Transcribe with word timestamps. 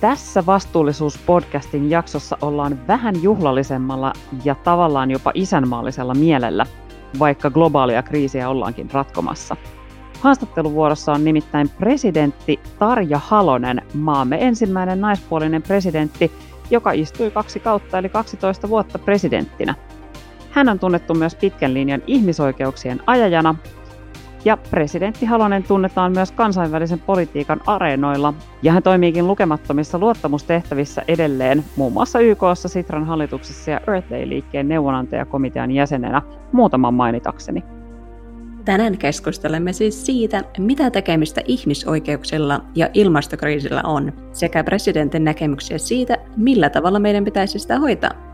Tässä 0.00 0.46
vastuullisuuspodcastin 0.46 1.90
jaksossa 1.90 2.38
ollaan 2.42 2.86
vähän 2.88 3.22
juhlallisemmalla 3.22 4.12
ja 4.44 4.54
tavallaan 4.54 5.10
jopa 5.10 5.32
isänmaallisella 5.34 6.14
mielellä, 6.14 6.66
vaikka 7.18 7.50
globaalia 7.50 8.02
kriisiä 8.02 8.48
ollaankin 8.48 8.90
ratkomassa. 8.92 9.56
Haastatteluvuorossa 10.20 11.12
on 11.12 11.24
nimittäin 11.24 11.68
presidentti 11.68 12.60
Tarja 12.78 13.20
Halonen, 13.24 13.82
maamme 13.94 14.46
ensimmäinen 14.46 15.00
naispuolinen 15.00 15.62
presidentti, 15.62 16.32
joka 16.70 16.92
istui 16.92 17.30
kaksi 17.30 17.60
kautta 17.60 17.98
eli 17.98 18.08
12 18.08 18.68
vuotta 18.68 18.98
presidenttinä. 18.98 19.74
Hän 20.50 20.68
on 20.68 20.78
tunnettu 20.78 21.14
myös 21.14 21.34
pitkän 21.34 21.74
linjan 21.74 22.02
ihmisoikeuksien 22.06 23.02
ajajana 23.06 23.54
ja 24.46 24.56
presidentti 24.70 25.26
Halonen 25.26 25.62
tunnetaan 25.62 26.12
myös 26.12 26.32
kansainvälisen 26.32 26.98
politiikan 26.98 27.60
areenoilla, 27.66 28.34
ja 28.62 28.72
hän 28.72 28.82
toimiikin 28.82 29.26
lukemattomissa 29.26 29.98
luottamustehtävissä 29.98 31.02
edelleen, 31.08 31.64
muun 31.76 31.92
muassa 31.92 32.20
YKssa, 32.20 32.68
Sitran 32.68 33.04
hallituksessa 33.04 33.70
ja 33.70 33.80
Earth 33.88 34.10
Day-liikkeen 34.10 34.68
neuvonantajakomitean 34.68 35.70
jäsenenä, 35.70 36.22
muutaman 36.52 36.94
mainitakseni. 36.94 37.64
Tänään 38.64 38.98
keskustelemme 38.98 39.72
siis 39.72 40.06
siitä, 40.06 40.44
mitä 40.58 40.90
tekemistä 40.90 41.40
ihmisoikeuksilla 41.44 42.60
ja 42.74 42.88
ilmastokriisillä 42.94 43.82
on, 43.84 44.12
sekä 44.32 44.64
presidentin 44.64 45.24
näkemyksiä 45.24 45.78
siitä, 45.78 46.16
millä 46.36 46.70
tavalla 46.70 46.98
meidän 46.98 47.24
pitäisi 47.24 47.58
sitä 47.58 47.78
hoitaa. 47.78 48.25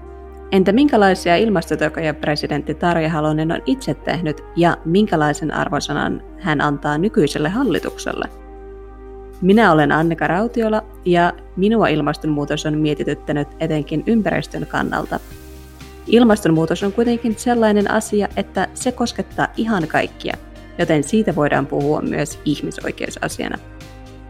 Entä 0.52 0.72
minkälaisia 0.72 1.36
ilmastotekoja 1.36 2.14
presidentti 2.14 2.74
Tarja 2.74 3.10
Halonen 3.10 3.52
on 3.52 3.62
itse 3.66 3.94
tehnyt 3.94 4.44
ja 4.56 4.76
minkälaisen 4.84 5.54
arvosanan 5.54 6.22
hän 6.38 6.60
antaa 6.60 6.98
nykyiselle 6.98 7.48
hallitukselle? 7.48 8.28
Minä 9.42 9.72
olen 9.72 9.92
Annika 9.92 10.26
Rautiola 10.26 10.82
ja 11.04 11.32
minua 11.56 11.88
ilmastonmuutos 11.88 12.66
on 12.66 12.78
mietityttänyt 12.78 13.48
etenkin 13.60 14.02
ympäristön 14.06 14.66
kannalta. 14.66 15.20
Ilmastonmuutos 16.06 16.82
on 16.82 16.92
kuitenkin 16.92 17.34
sellainen 17.38 17.90
asia, 17.90 18.28
että 18.36 18.68
se 18.74 18.92
koskettaa 18.92 19.48
ihan 19.56 19.88
kaikkia, 19.88 20.36
joten 20.78 21.04
siitä 21.04 21.34
voidaan 21.34 21.66
puhua 21.66 22.00
myös 22.00 22.40
ihmisoikeusasiana. 22.44 23.58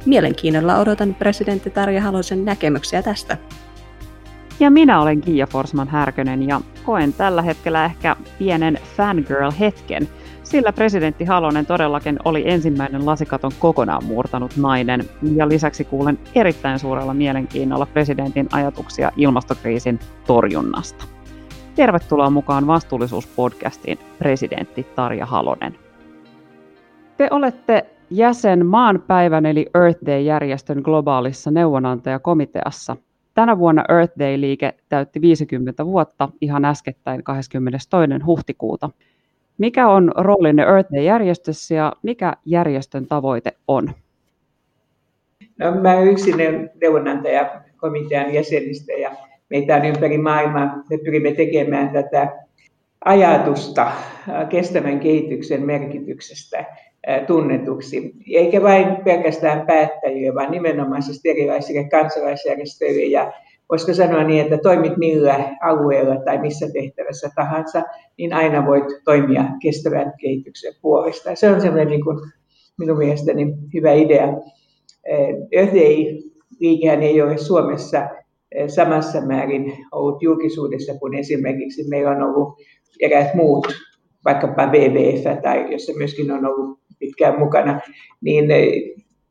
Mielenkiinnolla 0.06 0.78
odotan 0.78 1.14
presidentti 1.14 1.70
Tarja 1.70 2.02
Halosen 2.02 2.44
näkemyksiä 2.44 3.02
tästä. 3.02 3.36
Ja 4.62 4.70
minä 4.70 5.00
olen 5.00 5.20
Kiia 5.20 5.46
Forsman 5.46 5.88
Härkönen 5.88 6.48
ja 6.48 6.60
koen 6.84 7.12
tällä 7.12 7.42
hetkellä 7.42 7.84
ehkä 7.84 8.16
pienen 8.38 8.78
fangirl-hetken, 8.96 10.08
sillä 10.42 10.72
presidentti 10.72 11.24
Halonen 11.24 11.66
todellakin 11.66 12.18
oli 12.24 12.50
ensimmäinen 12.50 13.06
lasikaton 13.06 13.50
kokonaan 13.58 14.04
murtanut 14.04 14.56
nainen, 14.56 15.04
ja 15.34 15.48
lisäksi 15.48 15.84
kuulen 15.84 16.18
erittäin 16.34 16.78
suurella 16.78 17.14
mielenkiinnolla 17.14 17.86
presidentin 17.86 18.48
ajatuksia 18.52 19.12
ilmastokriisin 19.16 19.98
torjunnasta. 20.26 21.04
Tervetuloa 21.74 22.30
mukaan 22.30 22.66
vastuullisuuspodcastiin 22.66 23.98
presidentti 24.18 24.86
Tarja 24.94 25.26
Halonen. 25.26 25.74
Te 27.16 27.28
olette 27.30 27.86
jäsen 28.10 28.66
maanpäivän 28.66 29.46
eli 29.46 29.66
Earth 29.74 30.06
Day-järjestön 30.06 30.78
globaalissa 30.84 31.50
neuvonantajakomiteassa– 31.50 32.96
Tänä 33.34 33.58
vuonna 33.58 33.84
Earth 33.88 34.18
Day-liike 34.18 34.72
täytti 34.88 35.20
50 35.20 35.86
vuotta 35.86 36.28
ihan 36.40 36.64
äskettäin 36.64 37.24
22. 37.24 37.90
huhtikuuta. 38.26 38.90
Mikä 39.58 39.88
on 39.88 40.12
roolinne 40.16 40.62
Earth 40.62 40.92
Day-järjestössä 40.92 41.74
ja 41.74 41.92
mikä 42.02 42.32
järjestön 42.46 43.06
tavoite 43.06 43.52
on? 43.68 43.90
No, 45.58 45.74
mä 45.80 45.96
olen 45.96 46.08
yksi 46.08 46.32
neuvonantajakomitean 46.80 48.34
jäsenistä 48.34 48.92
ja 48.92 49.10
meitä 49.50 49.76
on 49.76 49.84
ympäri 49.84 50.18
maailmaa. 50.18 50.82
Me 50.90 50.98
pyrimme 50.98 51.32
tekemään 51.32 51.90
tätä 51.90 52.32
ajatusta 53.04 53.92
kestävän 54.48 55.00
kehityksen 55.00 55.66
merkityksestä 55.66 56.64
tunnetuksi. 57.26 58.12
Eikä 58.34 58.62
vain 58.62 58.96
pelkästään 59.04 59.66
päättäjiä, 59.66 60.34
vaan 60.34 60.50
nimenomaisesti 60.50 61.30
erilaisille 61.30 61.88
kansalaisjärjestöille 61.88 63.02
ja 63.02 63.32
voisiko 63.70 63.94
sanoa 63.94 64.24
niin, 64.24 64.44
että 64.44 64.58
toimit 64.58 64.96
millä 64.96 65.56
alueella 65.60 66.16
tai 66.24 66.38
missä 66.38 66.66
tehtävässä 66.72 67.30
tahansa, 67.34 67.82
niin 68.18 68.32
aina 68.32 68.66
voit 68.66 68.84
toimia 69.04 69.44
kestävän 69.62 70.12
kehityksen 70.20 70.72
puolesta. 70.82 71.34
Se 71.34 71.50
on 71.50 71.60
sellainen 71.60 71.88
niin 71.88 72.04
kuin 72.04 72.18
minun 72.78 72.98
mielestäni 72.98 73.54
hyvä 73.74 73.92
idea. 73.92 74.28
Öhdei-liikehän 75.56 77.02
ei 77.02 77.22
ole 77.22 77.38
Suomessa 77.38 78.08
samassa 78.66 79.20
määrin 79.20 79.72
ollut 79.92 80.22
julkisuudessa 80.22 80.98
kuin 80.98 81.14
esimerkiksi 81.14 81.88
meillä 81.88 82.10
on 82.10 82.22
ollut 82.22 82.58
eräät 83.00 83.34
muut, 83.34 83.66
vaikkapa 84.24 84.66
WWF 84.66 85.42
tai 85.42 85.72
jossa 85.72 85.92
myöskin 85.96 86.30
on 86.30 86.46
ollut 86.46 86.78
pitkään 86.98 87.38
mukana, 87.38 87.80
niin 88.20 88.50
eh, 88.50 88.72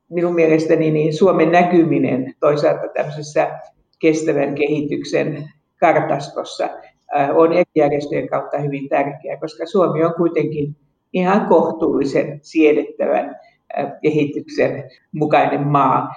minun 0.09 0.35
mielestäni 0.35 0.91
niin 0.91 1.13
Suomen 1.13 1.51
näkyminen 1.51 2.33
toisaalta 2.39 2.87
tämmöisessä 2.93 3.59
kestävän 3.99 4.55
kehityksen 4.55 5.49
kartastossa 5.79 6.65
eh, 6.65 7.35
on 7.35 7.53
eri 7.53 7.71
järjestöjen 7.75 8.29
kautta 8.29 8.59
hyvin 8.59 8.89
tärkeää, 8.89 9.37
koska 9.37 9.65
Suomi 9.65 10.03
on 10.03 10.13
kuitenkin 10.13 10.75
ihan 11.13 11.45
kohtuullisen 11.45 12.39
siedettävän 12.41 13.35
eh, 13.77 13.85
kehityksen 14.01 14.83
mukainen 15.11 15.67
maa. 15.67 16.07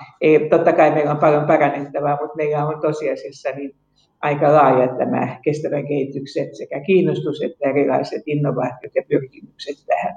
Totta 0.50 0.72
kai 0.72 0.90
meillä 0.90 1.10
on 1.10 1.18
paljon 1.18 1.46
parannettavaa, 1.46 2.18
mutta 2.20 2.36
meillä 2.36 2.66
on 2.66 2.80
tosiasiassa 2.80 3.48
niin 3.50 3.74
aika 4.20 4.52
laaja 4.52 4.88
tämä 4.88 5.36
kestävän 5.42 5.86
kehityksen 5.86 6.56
sekä 6.56 6.80
kiinnostus 6.80 7.42
että 7.42 7.70
erilaiset 7.70 8.22
innovaatiot 8.26 8.94
ja 8.94 9.02
pyrkimykset 9.08 9.76
tähän. 9.86 10.16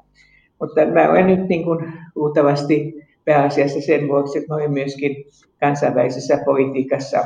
Mutta 0.59 0.85
mä 0.85 1.09
olen 1.09 1.27
nyt 1.27 1.49
niin 1.49 1.63
kuin 1.63 1.93
luultavasti 2.15 2.93
pääasiassa 3.25 3.81
sen 3.81 4.07
vuoksi, 4.07 4.39
että 4.39 4.55
olen 4.55 4.71
myöskin 4.71 5.25
kansainvälisessä 5.59 6.39
politiikassa 6.45 7.25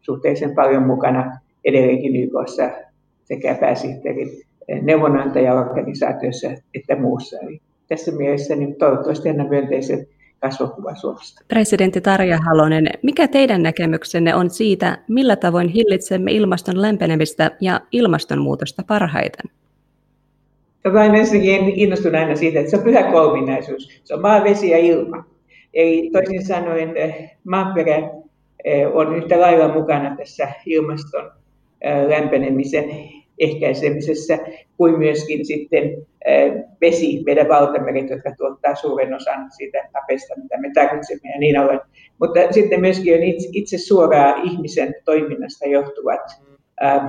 suhteellisen 0.00 0.54
paljon 0.54 0.86
mukana 0.86 1.38
edelleenkin 1.64 2.16
YKssa 2.16 2.70
sekä 3.24 3.54
pääsihteerin 3.54 4.28
neuvonantajaorganisaatiossa 4.82 6.48
että 6.74 6.96
muussa. 6.96 7.36
Eli 7.38 7.60
tässä 7.88 8.12
mielessä 8.12 8.56
niin 8.56 8.74
toivottavasti 8.74 9.28
annan 9.28 9.48
myönteisen 9.48 10.06
kasvokuvan 10.42 10.96
Suomesta. 10.96 11.44
Presidentti 11.48 12.00
Tarja 12.00 12.38
Halonen, 12.38 12.86
mikä 13.02 13.28
teidän 13.28 13.62
näkemyksenne 13.62 14.34
on 14.34 14.50
siitä, 14.50 14.98
millä 15.08 15.36
tavoin 15.36 15.68
hillitsemme 15.68 16.32
ilmaston 16.32 16.82
lämpenemistä 16.82 17.50
ja 17.60 17.80
ilmastonmuutosta 17.92 18.82
parhaiten? 18.88 19.50
Mä 20.84 21.00
olen 21.00 21.14
ensinnäkin 21.14 21.72
innostun 21.74 22.14
aina 22.14 22.36
siitä, 22.36 22.58
että 22.58 22.70
se 22.70 22.76
on 22.76 22.82
pyhä 22.82 23.02
kolminaisuus. 23.02 24.00
Se 24.04 24.14
on 24.14 24.22
maa, 24.22 24.44
vesi 24.44 24.70
ja 24.70 24.78
ilma. 24.78 25.24
Eli 25.74 26.10
toisin 26.12 26.46
sanoen 26.46 26.96
eh, 26.96 27.36
maaperä 27.44 28.10
eh, 28.64 28.88
on 28.92 29.16
yhtä 29.16 29.40
lailla 29.40 29.74
mukana 29.74 30.16
tässä 30.16 30.48
ilmaston 30.66 31.32
eh, 31.80 32.08
lämpenemisen 32.08 32.90
ehkäisemisessä 33.38 34.38
kuin 34.76 34.98
myöskin 34.98 35.46
sitten 35.46 36.06
vesi, 36.80 37.22
meidän 37.26 37.48
valtameret, 37.48 38.10
jotka 38.10 38.34
tuottaa 38.36 38.74
suuren 38.74 39.14
osan 39.14 39.52
siitä 39.52 39.88
tapesta, 39.92 40.34
mitä 40.42 40.60
me 40.60 40.70
tarvitsemme 40.74 41.30
ja 41.32 41.38
niin 41.38 41.58
ollen. 41.58 41.80
Mutta 42.20 42.40
sitten 42.50 42.80
myöskin 42.80 43.14
on 43.14 43.22
itse, 43.52 43.78
suoraan 43.78 44.42
ihmisen 44.42 44.94
toiminnasta 45.04 45.66
johtuvat 45.66 46.20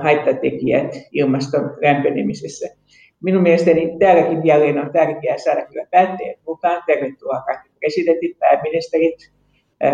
haittatekijät 0.02 0.94
ilmaston 1.12 1.76
lämpenemisessä 1.82 2.68
minun 3.24 3.42
mielestäni 3.42 3.96
täälläkin 3.98 4.46
jälleen 4.46 4.78
on 4.78 4.92
tärkeää 4.92 5.38
saada 5.38 5.66
kyllä 5.66 5.86
päättäjät 5.90 6.38
mukaan. 6.46 6.82
Tervetuloa 6.86 7.42
kaikki 7.42 7.70
presidentit, 7.78 8.38
pääministerit, 8.38 9.32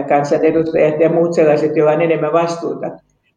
kansanedustajat 0.08 1.00
ja 1.00 1.08
muut 1.08 1.34
sellaiset, 1.34 1.76
joilla 1.76 1.92
on 1.92 2.02
enemmän 2.02 2.32
vastuuta. 2.32 2.86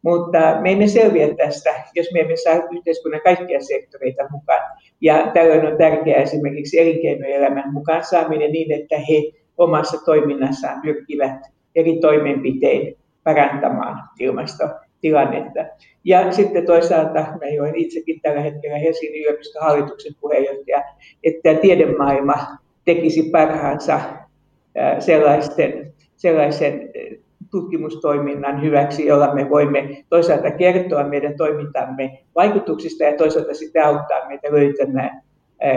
Mutta 0.03 0.39
me 0.61 0.71
emme 0.71 0.87
selviä 0.87 1.27
tästä, 1.35 1.69
jos 1.95 2.07
me 2.13 2.19
emme 2.19 2.35
saa 2.35 2.61
yhteiskunnan 2.71 3.21
kaikkia 3.23 3.61
sektoreita 3.61 4.23
mukaan. 4.31 4.77
Ja 5.01 5.31
tällöin 5.33 5.65
on 5.65 5.77
tärkeää 5.77 6.21
esimerkiksi 6.21 6.79
elinkeinoelämän 6.79 7.73
mukaan 7.73 8.03
saaminen 8.03 8.51
niin, 8.51 8.71
että 8.71 8.97
he 8.97 9.31
omassa 9.57 10.05
toiminnassaan 10.05 10.81
pyrkivät 10.81 11.41
eri 11.75 11.99
toimenpitein 11.99 12.97
parantamaan 13.23 14.09
ilmasto 14.19 14.63
tilannetta. 15.01 15.65
Ja 16.03 16.31
sitten 16.31 16.65
toisaalta, 16.65 17.19
mä 17.19 17.61
olen 17.61 17.75
itsekin 17.75 18.21
tällä 18.21 18.41
hetkellä 18.41 18.77
Helsingin 18.77 19.21
yliopiston 19.21 19.63
hallituksen 19.63 20.13
puheenjohtaja, 20.21 20.83
että 21.23 21.53
tiedemaailma 21.53 22.35
tekisi 22.85 23.29
parhaansa 23.31 23.99
sellaisten, 24.99 25.93
sellaisen 26.15 26.89
tutkimustoiminnan 27.53 28.61
hyväksi, 28.61 29.05
jolla 29.05 29.33
me 29.33 29.49
voimme 29.49 30.03
toisaalta 30.09 30.51
kertoa 30.51 31.03
meidän 31.03 31.37
toimintamme 31.37 32.19
vaikutuksista 32.35 33.03
ja 33.03 33.17
toisaalta 33.17 33.53
sitten 33.53 33.85
auttaa 33.85 34.27
meitä 34.27 34.51
löytämään 34.51 35.21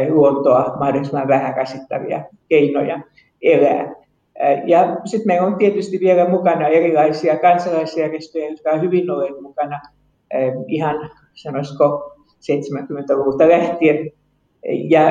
luontoa 0.08 0.76
mahdollisimman 0.78 1.28
vähän 1.28 1.56
rasittavia 1.56 2.24
keinoja 2.48 3.00
elää. 3.42 3.94
Ja 4.66 4.96
sitten 5.04 5.26
meillä 5.26 5.46
on 5.46 5.56
tietysti 5.56 6.00
vielä 6.00 6.28
mukana 6.28 6.68
erilaisia 6.68 7.38
kansalaisjärjestöjä, 7.38 8.48
jotka 8.48 8.70
ovat 8.70 8.82
hyvin 8.82 9.10
olleet 9.10 9.40
mukana 9.40 9.80
ihan, 10.66 11.10
sanoisiko, 11.34 12.12
70-luvulta 12.26 13.48
lähtien. 13.48 14.10
Ja 14.64 15.02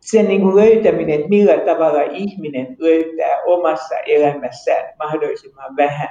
sen 0.00 0.28
niin 0.28 0.40
kuin 0.40 0.56
löytäminen, 0.56 1.14
että 1.14 1.28
millä 1.28 1.56
tavalla 1.56 2.02
ihminen 2.02 2.76
löytää 2.78 3.42
omassa 3.46 3.94
elämässään 4.06 4.94
mahdollisimman 4.98 5.76
vähän 5.76 6.08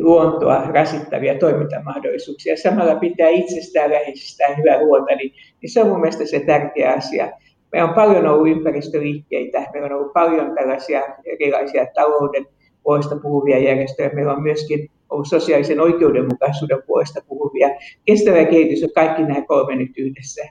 luontoa 0.00 0.62
rasittavia 0.66 1.38
toimintamahdollisuuksia. 1.38 2.56
Samalla 2.56 2.94
pitää 2.94 3.28
itsestään 3.28 3.90
läheisistään 3.90 4.56
hyvää 4.58 4.78
huolta, 4.78 5.14
niin, 5.14 5.32
niin 5.62 5.70
se 5.70 5.82
on 5.82 5.88
mun 5.88 6.00
mielestä 6.00 6.26
se 6.26 6.40
tärkeä 6.40 6.92
asia. 6.92 7.32
Meillä 7.72 7.88
on 7.88 7.94
paljon 7.94 8.26
ollut 8.26 8.48
ympäristöliikkeitä, 8.48 9.66
meillä 9.72 9.86
on 9.86 9.92
ollut 9.92 10.12
paljon 10.12 10.54
tällaisia 10.54 11.02
erilaisia 11.26 11.86
talouden 11.94 12.46
puolesta 12.82 13.16
puhuvia 13.22 13.58
järjestöjä. 13.58 14.10
Meillä 14.12 14.32
on 14.32 14.42
myöskin 14.42 14.90
ollut 15.10 15.28
sosiaalisen 15.28 15.80
oikeudenmukaisuuden 15.80 16.82
puolesta 16.86 17.20
puhuvia. 17.28 17.68
Kestävä 18.04 18.44
kehitys 18.44 18.82
on 18.82 18.90
kaikki 18.94 19.22
nämä 19.22 19.42
kolme 19.46 19.76
nyt 19.76 19.98
yhdessä. 19.98 20.42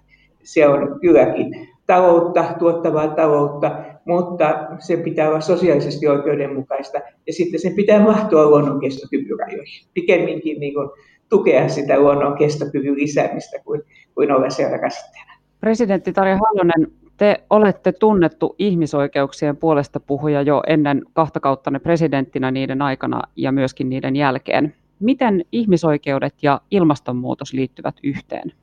Se 0.43 0.67
on 0.67 0.99
kylläkin 1.01 1.67
taloutta, 1.87 2.45
tuottavaa 2.59 3.07
taloutta, 3.07 3.71
mutta 4.05 4.67
sen 4.79 5.01
pitää 5.01 5.29
olla 5.29 5.41
sosiaalisesti 5.41 6.07
oikeudenmukaista 6.07 6.99
ja 7.27 7.33
sitten 7.33 7.59
sen 7.59 7.73
pitää 7.75 8.03
mahtua 8.03 8.45
luonnon 8.45 8.79
kestokyvyrajoihin. 8.79 9.87
Pikemminkin 9.93 10.59
niin 10.59 10.73
kuin 10.73 10.89
tukea 11.29 11.69
sitä 11.69 11.99
luonnon 11.99 12.37
kestokyvyn 12.37 12.95
lisäämistä 12.95 13.59
kuin, 13.65 13.81
kuin 14.15 14.31
olla 14.31 14.49
siellä 14.49 14.77
käsitteenä. 14.77 15.33
Presidentti 15.59 16.13
Tarja 16.13 16.37
Halonen, 16.37 16.91
te 17.17 17.43
olette 17.49 17.91
tunnettu 17.91 18.55
ihmisoikeuksien 18.59 19.57
puolesta 19.57 19.99
puhuja 19.99 20.41
jo 20.41 20.63
ennen 20.67 21.01
kahta 21.13 21.39
kauttanne 21.39 21.79
presidenttinä 21.79 22.51
niiden 22.51 22.81
aikana 22.81 23.21
ja 23.35 23.51
myöskin 23.51 23.89
niiden 23.89 24.15
jälkeen. 24.15 24.75
Miten 24.99 25.45
ihmisoikeudet 25.51 26.33
ja 26.41 26.61
ilmastonmuutos 26.71 27.53
liittyvät 27.53 27.95
yhteen? 28.03 28.53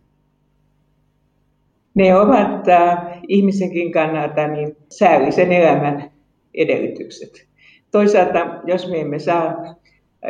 Ne 1.94 2.16
ovat 2.16 2.68
äh, 2.68 2.98
ihmisenkin 3.28 3.92
kannalta 3.92 4.46
niin 4.46 4.76
säällisen 4.88 5.52
elämän 5.52 6.10
edellytykset. 6.54 7.46
Toisaalta, 7.90 8.60
jos 8.66 8.90
me 8.90 9.00
emme 9.00 9.18
saa 9.18 9.54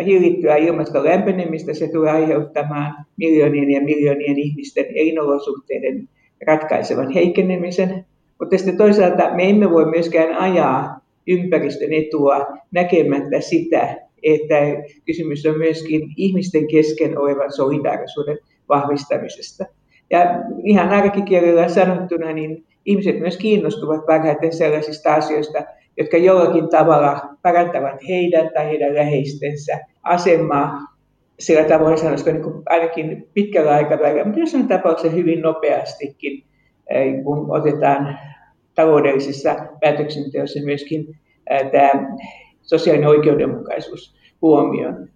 hillittyä 0.05 0.57
ilmaston 0.57 1.05
lämpenemistä, 1.05 1.75
se 1.75 1.89
tulee 1.89 2.11
aiheuttamaan 2.11 3.07
miljoonien 3.17 3.71
ja 3.71 3.81
miljoonien 3.81 4.39
ihmisten 4.39 4.87
elinolosuhteiden 4.95 6.09
ratkaisevan 6.47 7.11
heikkenemisen. 7.11 8.05
Mutta 8.39 8.59
sitten 8.59 8.77
toisaalta 8.77 9.35
me 9.35 9.51
emme 9.51 9.71
voi 9.71 9.91
myöskään 9.91 10.35
ajaa 10.37 11.01
ympäristön 11.27 11.93
etua 11.93 12.47
näkemättä 12.71 13.41
sitä, 13.41 13.97
että 14.23 14.57
kysymys 15.07 15.47
on 15.47 15.59
myöskin 15.59 16.03
ihmisten 16.17 16.69
kesken 16.69 17.19
olevan 17.19 17.53
solidaarisuuden 17.53 18.39
vahvistamisesta. 18.69 19.65
Ja 20.11 20.21
ihan 20.65 20.89
arkikielellä 20.89 21.69
sanottuna, 21.69 22.33
niin 22.33 22.65
ihmiset 22.85 23.21
myös 23.21 23.37
kiinnostuvat 23.37 24.07
parhaiten 24.07 24.53
sellaisista 24.53 25.15
asioista, 25.15 25.59
jotka 25.97 26.17
jollakin 26.17 26.69
tavalla 26.69 27.21
parantavat 27.43 28.09
heidän 28.09 28.51
tai 28.55 28.67
heidän 28.67 28.95
läheistensä 28.95 29.79
asemaa 30.03 30.91
sillä 31.41 31.65
tavoin 31.65 31.99
sanoisiko 31.99 32.31
niin 32.31 32.63
ainakin 32.67 33.29
pitkällä 33.35 33.75
aikavälillä, 33.75 34.25
mutta 34.25 34.41
jossain 34.41 34.69
tapauksessa 34.69 35.17
hyvin 35.17 35.41
nopeastikin, 35.41 36.45
eh, 36.91 37.25
kun 37.25 37.47
otetaan 37.51 38.19
taloudellisissa 38.75 39.57
päätöksenteossa 39.81 40.61
myöskin 40.65 41.07
eh, 41.51 41.71
tämä 41.71 42.17
sosiaalinen 42.63 43.09
oikeudenmukaisuus 43.09 44.15
huomioon. 44.43 45.09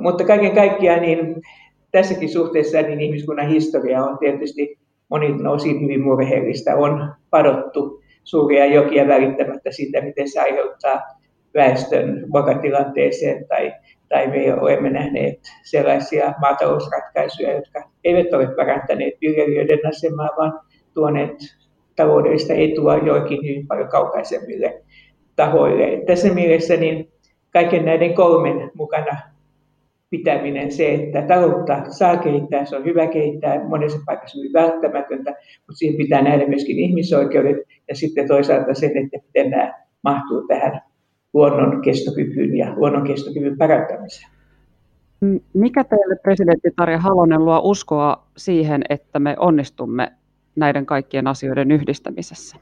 Mutta 0.00 0.24
kaiken 0.24 0.54
kaikkiaan 0.54 1.02
niin 1.02 1.42
tässäkin 1.96 2.28
suhteessa 2.28 2.82
niin 2.82 3.00
ihmiskunnan 3.00 3.48
historia 3.48 4.04
on 4.04 4.18
tietysti 4.18 4.78
monin 5.08 5.46
osin 5.46 5.82
hyvin 5.82 6.02
murheellista. 6.02 6.74
On 6.74 7.14
padottu 7.30 8.02
suuria 8.24 8.66
jokia 8.66 9.08
välittämättä 9.08 9.70
siitä, 9.70 10.00
miten 10.00 10.28
se 10.28 10.40
aiheuttaa 10.40 11.00
väestön 11.54 12.26
vakatilanteeseen 12.32 13.48
tai, 13.48 13.72
tai 14.08 14.26
me 14.26 14.54
olemme 14.54 14.90
nähneet 14.90 15.38
sellaisia 15.64 16.34
maatalousratkaisuja, 16.40 17.52
jotka 17.52 17.90
eivät 18.04 18.34
ole 18.34 18.46
parantaneet 18.46 19.14
viljelijöiden 19.20 19.86
asemaa, 19.88 20.30
vaan 20.36 20.60
tuoneet 20.94 21.36
taloudellista 21.96 22.54
etua 22.54 22.96
joikin 22.96 23.42
hyvin 23.42 23.66
paljon 23.66 23.88
kaukaisemmille 23.88 24.82
tahoille. 25.36 26.02
Tässä 26.06 26.28
mielessä 26.28 26.76
niin 26.76 27.12
kaiken 27.52 27.84
näiden 27.84 28.14
kolmen 28.14 28.70
mukana 28.74 29.35
pitäminen, 30.10 30.72
se, 30.72 30.94
että 30.94 31.22
taloutta 31.22 31.82
saa 31.88 32.16
kehittää, 32.16 32.64
se 32.64 32.76
on 32.76 32.84
hyvä 32.84 33.06
kehittää, 33.06 33.68
monessa 33.68 33.98
paikassa 34.06 34.38
on 34.38 34.52
välttämätöntä, 34.52 35.30
mutta 35.30 35.78
siihen 35.78 35.96
pitää 35.96 36.22
nähdä 36.22 36.46
myöskin 36.46 36.78
ihmisoikeudet 36.78 37.56
ja 37.88 37.94
sitten 37.94 38.28
toisaalta 38.28 38.74
sen, 38.74 38.96
että 38.96 39.18
miten 39.26 39.50
nämä 39.50 39.84
mahtuu 40.02 40.46
tähän 40.48 40.80
luonnon 41.34 41.82
kestokykyyn 41.82 42.56
ja 42.56 42.72
luonnon 42.76 43.06
kestokyvyn 43.06 43.58
parantamiseen. 43.58 44.30
Mikä 45.54 45.84
teille 45.84 46.16
presidentti 46.22 46.68
Tarja 46.76 46.98
Halonen 46.98 47.44
luo 47.44 47.60
uskoa 47.64 48.26
siihen, 48.36 48.82
että 48.88 49.18
me 49.18 49.36
onnistumme 49.38 50.12
näiden 50.56 50.86
kaikkien 50.86 51.26
asioiden 51.26 51.70
yhdistämisessä? 51.70 52.56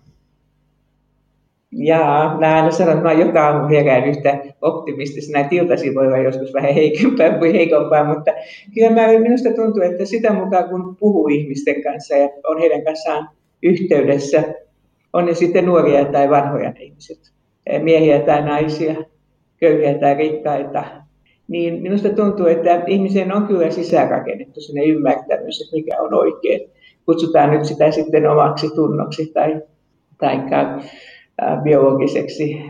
Jaa, 1.77 2.41
mä 2.41 2.55
aina 2.57 2.71
sanon, 2.71 2.93
että 2.95 3.05
mä 3.05 3.13
joka 3.13 3.47
aamu 3.47 3.69
herään 3.69 4.05
yhtä 4.05 4.39
optimistisena, 4.63 5.41
että 5.41 5.55
iltasi 5.55 5.95
voi 5.95 6.07
olla 6.07 6.19
joskus 6.19 6.55
vähän 6.55 6.75
heikompaa 6.75 7.39
kuin 7.39 7.53
heikompaa, 7.53 8.05
mutta 8.05 8.31
kyllä 8.75 8.91
mä, 8.91 9.19
minusta 9.19 9.49
tuntuu, 9.57 9.83
että 9.83 10.05
sitä 10.05 10.33
mukaan 10.33 10.69
kun 10.69 10.97
puhuu 10.97 11.29
ihmisten 11.29 11.83
kanssa 11.83 12.17
ja 12.17 12.29
on 12.47 12.59
heidän 12.59 12.85
kanssaan 12.85 13.29
yhteydessä, 13.63 14.43
on 15.13 15.27
ne 15.27 15.35
sitten 15.35 15.67
nuoria 15.67 16.05
tai 16.05 16.31
vanhoja 16.31 16.73
ihmiset, 16.81 17.19
miehiä 17.83 18.21
tai 18.21 18.43
naisia, 18.43 18.95
köyhiä 19.61 19.99
tai 19.99 20.15
rikkaita, 20.15 20.85
niin 21.49 21.83
minusta 21.83 22.09
tuntuu, 22.09 22.47
että 22.47 22.85
ihmisen 22.87 23.33
on 23.33 23.47
kyllä 23.47 23.71
sisäänrakennettu 23.71 24.61
sinne 24.61 24.85
ymmärtämys, 24.85 25.61
että 25.61 25.77
mikä 25.77 26.03
on 26.03 26.15
oikein. 26.15 26.71
Kutsutaan 27.07 27.51
nyt 27.51 27.65
sitä 27.65 27.91
sitten 27.91 28.31
omaksi 28.31 28.71
tunnoksi 28.75 29.27
tai, 29.27 29.63
tai 30.19 30.37
biologiseksi 31.63 32.63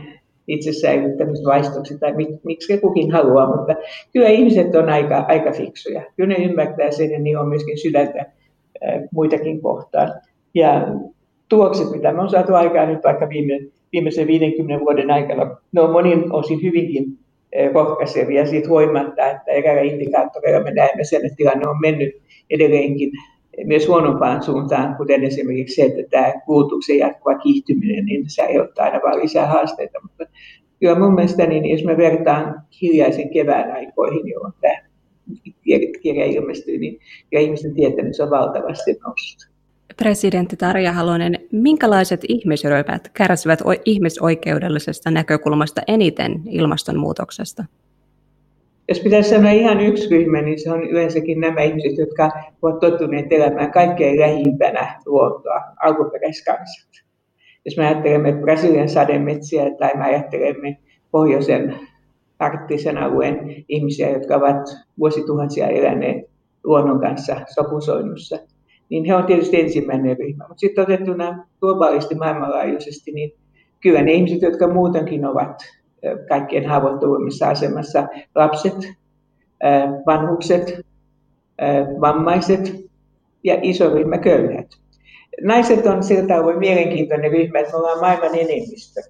itsesäilyttämisvaistoksi 0.49 1.99
tai 1.99 2.13
miksi 2.45 2.79
kukin 2.79 3.11
haluaa, 3.11 3.57
mutta 3.57 3.75
kyllä 4.13 4.29
ihmiset 4.29 4.75
on 4.75 4.89
aika, 4.89 5.25
aika 5.29 5.53
fiksuja. 5.53 6.03
Kyllä 6.17 6.35
ne 6.35 6.45
ymmärtää 6.45 6.91
sen 6.91 7.11
ja 7.11 7.19
niin 7.19 7.39
on 7.39 7.49
myöskin 7.49 7.79
sydäntä 7.79 8.27
muitakin 9.13 9.63
kohtaan. 9.63 10.13
Ja 10.55 10.87
tulokset, 11.49 11.91
mitä 11.91 12.13
me 12.13 12.21
on 12.21 12.31
saatu 12.31 12.55
aikaan 12.55 12.89
nyt 12.89 13.05
vaikka 13.05 13.29
viime, 13.29 13.61
viimeisen 13.93 14.27
50 14.27 14.85
vuoden 14.85 15.11
aikana, 15.11 15.57
ne 15.73 15.81
on 15.81 15.93
monin 15.93 16.33
osin 16.33 16.63
hyvinkin 16.63 17.05
rohkaisevia 17.73 18.47
siitä 18.47 18.69
huolimatta, 18.69 19.31
että 19.31 19.51
eräillä 19.53 19.93
indikaattoreilla 19.93 20.65
me 20.65 20.71
näemme 20.71 21.05
sen, 21.05 21.27
että 21.27 21.37
tilanne 21.37 21.69
on 21.69 21.81
mennyt 21.81 22.15
edelleenkin 22.51 23.11
myös 23.65 23.89
huonompaan 23.89 24.43
suuntaan, 24.43 24.97
kuten 24.97 25.25
esimerkiksi 25.25 25.75
se, 25.75 25.83
että 25.83 26.11
tämä 26.11 26.33
kulutuksen 26.47 26.99
jatkuva 26.99 27.39
kiihtyminen, 27.39 28.07
niin 28.07 28.25
se 28.31 28.43
aiheuttaa 28.43 28.85
aina 28.85 29.01
vain 29.05 29.23
lisää 29.23 29.47
haasteita. 29.47 29.99
Mutta 30.03 30.25
kyllä 30.81 30.99
mun 30.99 31.15
mielestä, 31.15 31.47
niin 31.47 31.71
jos 31.71 31.85
me 31.85 31.97
vertaan 31.97 32.63
hiljaisen 32.83 33.31
kevään 33.31 33.73
aikoihin, 33.73 34.29
jolloin 34.29 34.55
tämä 34.61 34.75
kirja 36.03 36.25
ilmestyy, 36.25 36.79
niin 36.79 36.99
ja 37.33 37.41
ihmisten 37.41 37.75
tietämys 37.75 38.21
on 38.21 38.31
valtavasti 38.31 38.97
noussut. 39.05 39.55
Presidentti 39.97 40.57
Tarja 40.57 40.93
Halonen, 40.93 41.39
minkälaiset 41.53 42.21
ihmisryöpät 42.29 43.09
kärsivät 43.09 43.59
ihmisoikeudellisesta 43.85 45.11
näkökulmasta 45.11 45.81
eniten 45.89 46.43
ilmastonmuutoksesta? 46.49 47.65
Jos 48.89 49.01
pitäisi 49.01 49.31
sanoa 49.31 49.51
ihan 49.51 49.81
yksi 49.81 50.11
ryhmä, 50.11 50.43
niin 50.43 50.61
se 50.61 50.73
on 50.73 50.83
yleensäkin 50.83 51.41
nämä 51.41 51.61
ihmiset, 51.61 51.99
jotka 51.99 52.31
ovat 52.63 52.81
tottuneet 52.81 53.33
elämään 53.33 53.73
kaikkein 53.73 54.21
lähimpänä 54.21 55.01
luontoa, 55.07 55.61
alkuperäiskansat. 55.83 57.05
Jos 57.65 57.77
me 57.77 57.87
ajattelemme 57.87 58.33
Brasilian 58.33 58.89
sademetsiä 58.89 59.65
tai 59.79 59.91
me 59.95 60.05
ajattelemme 60.05 60.79
pohjoisen 61.11 61.75
arktisen 62.39 62.99
alueen 62.99 63.65
ihmisiä, 63.69 64.11
jotka 64.11 64.37
ovat 64.37 64.67
vuosituhansia 64.99 65.69
eläneet 65.69 66.31
luonnon 66.65 67.01
kanssa 67.01 67.41
sopusoinnussa, 67.55 68.39
niin 68.89 69.05
he 69.05 69.15
on 69.15 69.27
tietysti 69.27 69.61
ensimmäinen 69.61 70.17
ryhmä. 70.19 70.45
Mutta 70.49 70.61
sitten 70.61 70.85
otettuna 70.85 71.47
globaalisti 71.61 72.15
maailmanlaajuisesti, 72.15 73.13
niin 73.13 73.33
kyllä 73.81 74.03
ne 74.03 74.13
ihmiset, 74.13 74.43
jotka 74.43 74.69
muutenkin 74.69 75.27
ovat 75.27 75.57
kaikkien 76.29 76.67
haavoittuvimmissa 76.67 77.49
asemassa 77.49 78.09
lapset, 78.35 78.77
vanhukset, 80.07 80.81
vammaiset 82.01 82.75
ja 83.45 83.59
iso 83.63 83.95
ryhmä 83.95 84.19
köyhät. 84.19 84.67
Naiset 85.43 85.87
on 85.87 86.03
sillä 86.03 86.27
tavoin 86.27 86.59
mielenkiintoinen 86.59 87.31
ryhmä, 87.31 87.59
että 87.59 87.73
me 87.73 87.79
ollaan 87.79 88.01
maailman 88.01 88.39
enemmistö. 88.39 89.01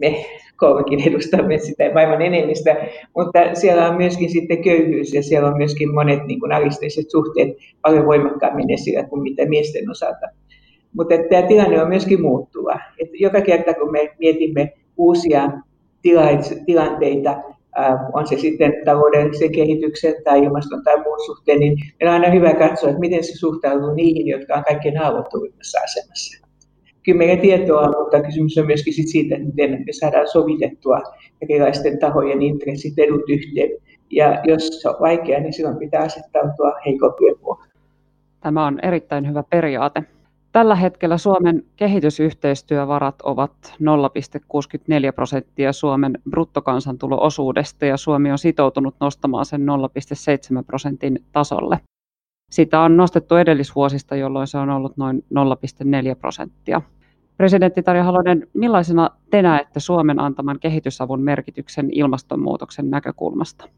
me 0.00 0.26
kolmekin 0.56 1.08
edustamme 1.08 1.58
sitä 1.58 1.84
maailman 1.94 2.22
enemmistä, 2.22 2.76
mutta 3.16 3.38
siellä 3.54 3.88
on 3.88 3.96
myöskin 3.96 4.30
sitten 4.30 4.62
köyhyys 4.62 5.14
ja 5.14 5.22
siellä 5.22 5.48
on 5.48 5.56
myöskin 5.56 5.94
monet 5.94 6.26
niin 6.26 6.40
kuin 6.40 6.52
alisteiset 6.52 7.10
suhteet 7.10 7.48
paljon 7.82 8.06
voimakkaammin 8.06 8.70
esillä 8.70 9.02
kuin 9.02 9.22
mitä 9.22 9.46
miesten 9.46 9.90
osalta. 9.90 10.26
Mutta 10.92 11.14
tämä 11.30 11.42
tilanne 11.42 11.82
on 11.82 11.88
myöskin 11.88 12.22
muuttuva. 12.22 12.80
Et 12.98 13.08
joka 13.20 13.40
kerta 13.40 13.74
kun 13.74 13.92
me 13.92 14.14
mietimme 14.18 14.72
uusia 14.96 15.50
tilanteita, 16.66 17.42
on 18.12 18.26
se 18.26 18.38
sitten 18.38 18.72
taloudellisen 18.84 19.52
kehityksen 19.52 20.14
tai 20.24 20.44
ilmaston 20.44 20.84
tai 20.84 20.96
muun 21.02 21.26
suhteen, 21.26 21.60
niin 21.60 21.78
on 22.02 22.08
aina 22.08 22.30
hyvä 22.30 22.54
katsoa, 22.54 22.88
että 22.90 23.00
miten 23.00 23.24
se 23.24 23.38
suhtautuu 23.38 23.94
niihin, 23.94 24.26
jotka 24.26 24.54
on 24.54 24.64
kaikkein 24.64 24.96
haavoittuvimmassa 24.96 25.78
asemassa. 25.84 26.46
Kyllä 27.02 27.18
meillä 27.18 27.42
tietoa 27.42 27.80
on, 27.80 27.94
mutta 27.98 28.22
kysymys 28.22 28.58
on 28.58 28.66
myöskin 28.66 29.08
siitä, 29.08 29.34
että 29.34 29.46
miten 29.46 29.70
me 29.70 29.92
saadaan 29.92 30.28
sovitettua 30.28 31.00
erilaisten 31.42 31.98
tahojen 31.98 32.42
intressit, 32.42 32.98
edut 32.98 33.30
yhteen. 33.30 33.70
Ja 34.10 34.40
jos 34.44 34.82
se 34.82 34.88
on 34.88 34.96
vaikeaa, 35.00 35.40
niin 35.40 35.52
silloin 35.52 35.78
pitää 35.78 36.02
asettautua 36.02 36.72
heikompien 36.86 37.34
puolelle. 37.40 37.72
Tämä 38.40 38.66
on 38.66 38.78
erittäin 38.82 39.28
hyvä 39.28 39.42
periaate. 39.50 40.02
Tällä 40.56 40.74
hetkellä 40.74 41.18
Suomen 41.18 41.64
kehitysyhteistyövarat 41.76 43.14
ovat 43.22 43.52
0,64 43.64 45.12
prosenttia 45.14 45.72
Suomen 45.72 46.18
bruttokansantulo-osuudesta 46.30 47.86
ja 47.86 47.96
Suomi 47.96 48.32
on 48.32 48.38
sitoutunut 48.38 48.94
nostamaan 49.00 49.46
sen 49.46 49.60
0,7 49.60 50.64
prosentin 50.66 51.24
tasolle. 51.32 51.80
Sitä 52.50 52.80
on 52.80 52.96
nostettu 52.96 53.36
edellisvuosista, 53.36 54.16
jolloin 54.16 54.46
se 54.46 54.58
on 54.58 54.70
ollut 54.70 54.96
noin 54.96 55.24
0,4 55.34 56.16
prosenttia. 56.20 56.82
Presidentti 57.36 57.82
Tarja 57.82 58.04
Halonen, 58.04 58.48
millaisena 58.54 59.10
te 59.30 59.42
näette 59.42 59.80
Suomen 59.80 60.20
antaman 60.20 60.60
kehitysavun 60.60 61.22
merkityksen 61.22 61.88
ilmastonmuutoksen 61.92 62.90
näkökulmasta? 62.90 63.68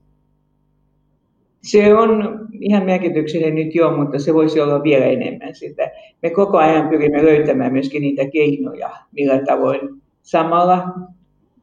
Se 1.71 1.95
on 1.95 2.41
ihan 2.61 2.85
merkityksellinen 2.85 3.55
nyt 3.55 3.75
jo, 3.75 3.97
mutta 3.97 4.19
se 4.19 4.35
voisi 4.35 4.61
olla 4.61 4.83
vielä 4.83 5.05
enemmän 5.05 5.55
sitä. 5.55 5.91
Me 6.23 6.31
koko 6.31 6.59
ajan 6.59 6.89
pyrimme 6.89 7.25
löytämään 7.25 7.73
myöskin 7.73 8.03
niitä 8.03 8.31
keinoja, 8.31 8.91
millä 9.13 9.39
tavoin 9.47 9.81
samalla 10.23 10.85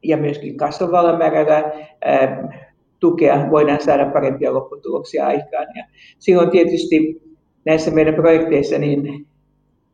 ja 0.04 0.18
myöskin 0.18 0.58
kasvavalla 0.58 1.18
määrällä 1.18 1.72
tukea 3.00 3.48
voidaan 3.52 3.82
saada 3.82 4.06
parempia 4.06 4.54
lopputuloksia 4.54 5.28
aikaan. 5.28 5.68
Ja 5.76 5.86
silloin 6.20 6.50
tietysti 6.50 7.22
näissä 7.66 7.92
meidän 7.92 8.16
projekteissa, 8.16 8.78
niin 8.78 9.26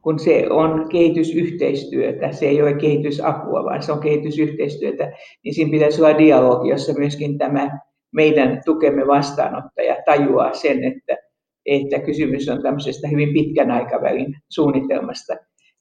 kun 0.01 0.19
se 0.19 0.45
on 0.49 0.89
kehitysyhteistyötä, 0.89 2.31
se 2.31 2.45
ei 2.45 2.61
ole 2.61 2.73
kehitysapua, 2.73 3.63
vaan 3.63 3.83
se 3.83 3.91
on 3.91 3.99
kehitysyhteistyötä, 3.99 5.11
niin 5.43 5.53
siinä 5.53 5.71
pitäisi 5.71 6.01
olla 6.01 6.17
dialogi, 6.17 6.69
jossa 6.69 6.93
myöskin 6.93 7.37
tämä 7.37 7.79
meidän 8.11 8.61
tukemme 8.65 9.07
vastaanottaja 9.07 9.95
tajuaa 10.05 10.53
sen, 10.53 10.83
että, 10.83 11.17
että 11.65 11.99
kysymys 11.99 12.49
on 12.49 12.61
tämmöisestä 12.61 13.07
hyvin 13.07 13.33
pitkän 13.33 13.71
aikavälin 13.71 14.35
suunnitelmasta. 14.49 15.35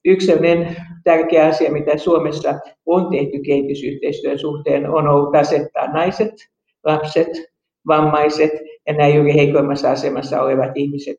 Yksi 0.05 0.31
tärkeä 1.03 1.47
asia, 1.47 1.71
mitä 1.71 1.97
Suomessa 1.97 2.59
on 2.85 3.11
tehty 3.11 3.39
kehitysyhteistyön 3.45 4.39
suhteen, 4.39 4.89
on 4.89 5.07
ollut 5.07 5.35
asettaa 5.35 5.93
naiset, 5.93 6.31
lapset, 6.83 7.27
vammaiset 7.87 8.51
ja 8.87 8.93
nämä 8.93 9.09
juuri 9.09 9.33
heikoimmassa 9.33 9.91
asemassa 9.91 10.41
olevat 10.41 10.71
ihmiset 10.75 11.17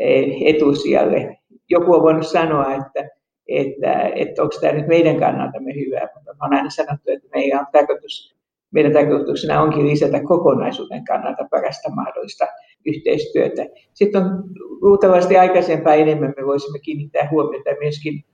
eh, 0.00 0.42
etusijalle. 0.44 1.38
Joku 1.70 1.94
on 1.94 2.02
voinut 2.02 2.26
sanoa, 2.26 2.74
että, 2.74 3.10
että, 3.48 4.10
että 4.14 4.42
onko 4.42 4.54
tämä 4.60 4.72
nyt 4.72 4.86
meidän 4.86 5.20
kannaltamme 5.20 5.74
hyvä, 5.74 6.08
mutta 6.14 6.30
olen 6.40 6.52
aina 6.52 6.70
sanottu, 6.70 7.10
että 7.10 7.28
meidän 7.34 7.60
on 7.60 7.66
tarkoitus 7.72 8.36
meidän 8.74 8.92
tarkoituksena 8.92 9.62
onkin 9.62 9.86
lisätä 9.86 10.20
kokonaisuuden 10.22 11.04
kannalta 11.04 11.48
parasta 11.50 11.90
mahdollista 11.90 12.46
yhteistyötä. 12.86 13.66
Sitten 13.92 14.22
on 14.22 14.44
luultavasti 14.80 15.36
aikaisempaa 15.36 15.94
enemmän 15.94 16.34
me 16.36 16.46
voisimme 16.46 16.78
kiinnittää 16.78 17.28
huomiota 17.30 17.70
myöskin 17.80 18.24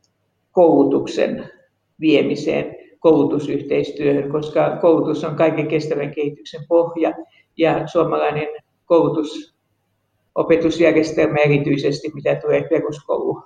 koulutuksen 0.51 1.49
viemiseen, 2.01 2.77
koulutusyhteistyöhön, 2.99 4.31
koska 4.31 4.79
koulutus 4.81 5.25
on 5.25 5.37
kaiken 5.37 5.69
kestävän 5.69 6.15
kehityksen 6.15 6.61
pohja 6.69 7.13
ja 7.57 7.87
suomalainen 7.87 8.49
koulutus, 8.85 9.55
opetusjärjestelmä 10.35 11.39
erityisesti, 11.45 12.11
mitä 12.15 12.35
tulee 12.35 12.69
peruskouluun 12.69 13.43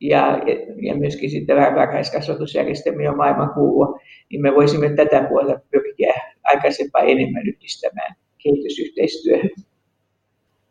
ja, 0.00 0.38
ja 0.82 0.94
myöskin 0.94 1.30
sitten 1.30 1.56
varhaiskasvatusjärjestelmä 1.56 3.10
on 3.10 3.16
maailman 3.16 3.54
kuulua, 3.54 3.98
niin 4.30 4.42
me 4.42 4.54
voisimme 4.54 4.90
tätä 4.96 5.26
puolta 5.28 5.60
pyrkiä 5.70 6.14
aikaisempaa 6.54 7.02
enemmän 7.02 7.42
yhdistämään 7.46 8.14
kehitysyhteistyöhön. 8.42 9.50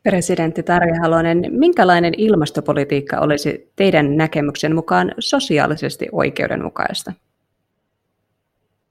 Presidentti 0.03 0.63
Tarja 0.63 0.95
Halonen, 1.01 1.41
minkälainen 1.50 2.13
ilmastopolitiikka 2.17 3.19
olisi 3.19 3.71
teidän 3.75 4.17
näkemyksen 4.17 4.75
mukaan 4.75 5.11
sosiaalisesti 5.19 6.07
oikeudenmukaista? 6.11 7.13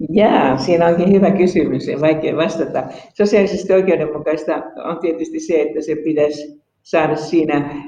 Jaa, 0.09 0.57
siinä 0.57 0.87
onkin 0.87 1.13
hyvä 1.13 1.31
kysymys 1.31 1.89
ja 1.89 2.01
vaikea 2.01 2.37
vastata. 2.37 2.85
Sosiaalisesti 3.15 3.73
oikeudenmukaista 3.73 4.63
on 4.85 4.99
tietysti 4.99 5.41
se, 5.41 5.61
että 5.63 5.83
se 5.83 5.97
pitäisi 5.97 6.63
saada 6.83 7.17
siinä 7.17 7.85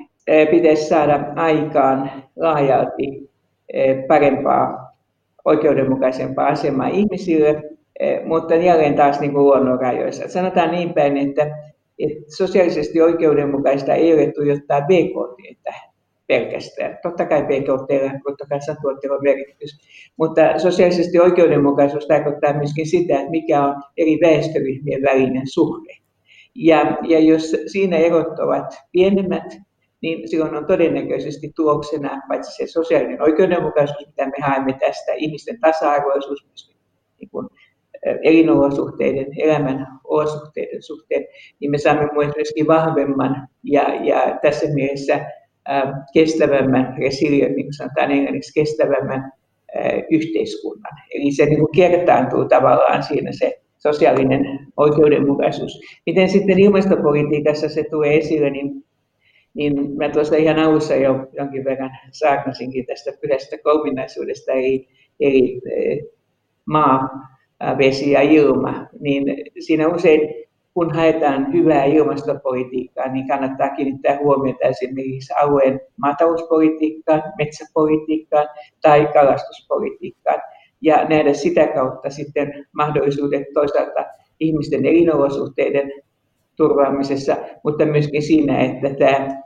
pitäisi 0.50 0.88
saada 0.88 1.32
aikaan 1.36 2.10
laajalti 2.36 3.30
parempaa, 4.08 4.92
oikeudenmukaisempaa 5.44 6.46
asemaa 6.46 6.88
ihmisille, 6.88 7.62
mutta 8.24 8.54
jälleen 8.54 8.94
taas 8.94 9.20
niin 9.20 9.32
kuin 9.32 9.44
luonnonrajoissa. 9.44 10.28
Sanotaan 10.28 10.70
niin 10.70 10.94
päin, 10.94 11.16
että, 11.16 11.42
että 11.98 12.36
sosiaalisesti 12.36 13.00
oikeudenmukaista 13.00 13.94
ei 13.94 14.14
ole 14.14 14.32
tuijottaa 14.32 14.80
BKT 14.80 15.74
pelkästään. 16.26 16.98
Totta 17.02 17.26
kai 17.26 17.42
BKT, 17.42 18.22
bruttokansantuotteella 18.22 19.16
on 19.16 19.22
merkitys, 19.22 19.78
mutta 20.16 20.58
sosiaalisesti 20.58 21.18
oikeudenmukaisuus 21.18 22.06
tarkoittaa 22.06 22.52
myöskin 22.52 22.86
sitä, 22.86 23.18
että 23.18 23.30
mikä 23.30 23.64
on 23.66 23.82
eri 23.96 24.18
väestöryhmien 24.22 25.02
välinen 25.02 25.46
suhde. 25.52 25.96
Ja, 26.54 26.98
ja 27.08 27.20
jos 27.20 27.56
siinä 27.66 27.96
erot 27.96 28.38
ovat 28.38 28.66
pienemmät, 28.92 29.58
niin 30.02 30.28
silloin 30.28 30.54
on 30.54 30.66
todennäköisesti 30.66 31.52
tuloksena 31.56 32.20
paitsi 32.28 32.56
se 32.56 32.72
sosiaalinen 32.72 33.22
oikeudenmukaisuus, 33.22 34.06
mitä 34.06 34.26
me 34.26 34.32
haemme 34.42 34.72
tästä, 34.72 35.12
ihmisten 35.16 35.60
tasa-arvoisuus, 35.60 36.72
niin 37.20 37.30
kuin 37.30 37.48
elinolosuhteiden, 38.22 39.26
elämän 39.36 39.86
olosuhteiden 40.04 40.82
suhteen, 40.82 41.24
niin 41.60 41.70
me 41.70 41.78
saamme 41.78 42.08
myöskin 42.36 42.66
vahvemman 42.66 43.48
ja, 43.64 43.82
ja 44.04 44.38
tässä 44.42 44.66
mielessä 44.74 45.26
kestävämmän, 46.14 46.94
resilient, 46.98 47.56
niin 47.56 47.66
kuin 47.66 47.74
sanotaan 47.74 48.10
englanniksi, 48.10 48.60
kestävämmän 48.60 49.32
yhteiskunnan. 50.10 50.92
Eli 51.14 51.32
se 51.32 51.46
niin 51.46 51.58
kuin 51.58 51.72
kertaantuu 51.76 52.44
tavallaan 52.44 53.02
siinä 53.02 53.32
se 53.32 53.60
sosiaalinen 53.78 54.44
oikeudenmukaisuus. 54.76 55.80
Miten 56.06 56.28
sitten 56.28 56.58
ilmastopolitiikassa 56.58 57.68
se 57.68 57.84
tulee 57.90 58.16
esille, 58.16 58.50
niin 58.50 58.84
niin 59.54 59.96
mä 59.96 60.08
tuossa 60.08 60.36
ihan 60.36 60.58
alussa 60.58 60.94
jo 60.94 61.26
jonkin 61.32 61.64
verran 61.64 61.90
saarnasinkin 62.12 62.86
tästä 62.86 63.10
pyhästä 63.20 63.56
kolminaisuudesta, 63.64 64.52
eli, 64.52 64.88
eli 65.20 65.60
maa, 66.66 67.08
vesi 67.78 68.10
ja 68.10 68.22
ilma, 68.22 68.86
niin 69.00 69.24
siinä 69.58 69.88
usein 69.88 70.20
kun 70.74 70.94
haetaan 70.94 71.52
hyvää 71.52 71.84
ilmastopolitiikkaa, 71.84 73.08
niin 73.08 73.28
kannattaa 73.28 73.68
kiinnittää 73.68 74.18
huomiota 74.22 74.66
esimerkiksi 74.68 75.34
alueen 75.42 75.80
maatalouspolitiikkaan, 75.96 77.22
metsäpolitiikkaan 77.38 78.48
tai 78.82 79.08
kalastuspolitiikkaan 79.12 80.40
ja 80.80 81.08
nähdä 81.08 81.32
sitä 81.32 81.66
kautta 81.66 82.10
sitten 82.10 82.66
mahdollisuudet 82.72 83.42
toisaalta 83.54 84.04
ihmisten 84.40 84.86
elinolosuhteiden 84.86 85.92
turvaamisessa, 86.56 87.36
mutta 87.64 87.86
myöskin 87.86 88.22
siinä, 88.22 88.60
että 88.60 88.94
tämä, 88.94 89.42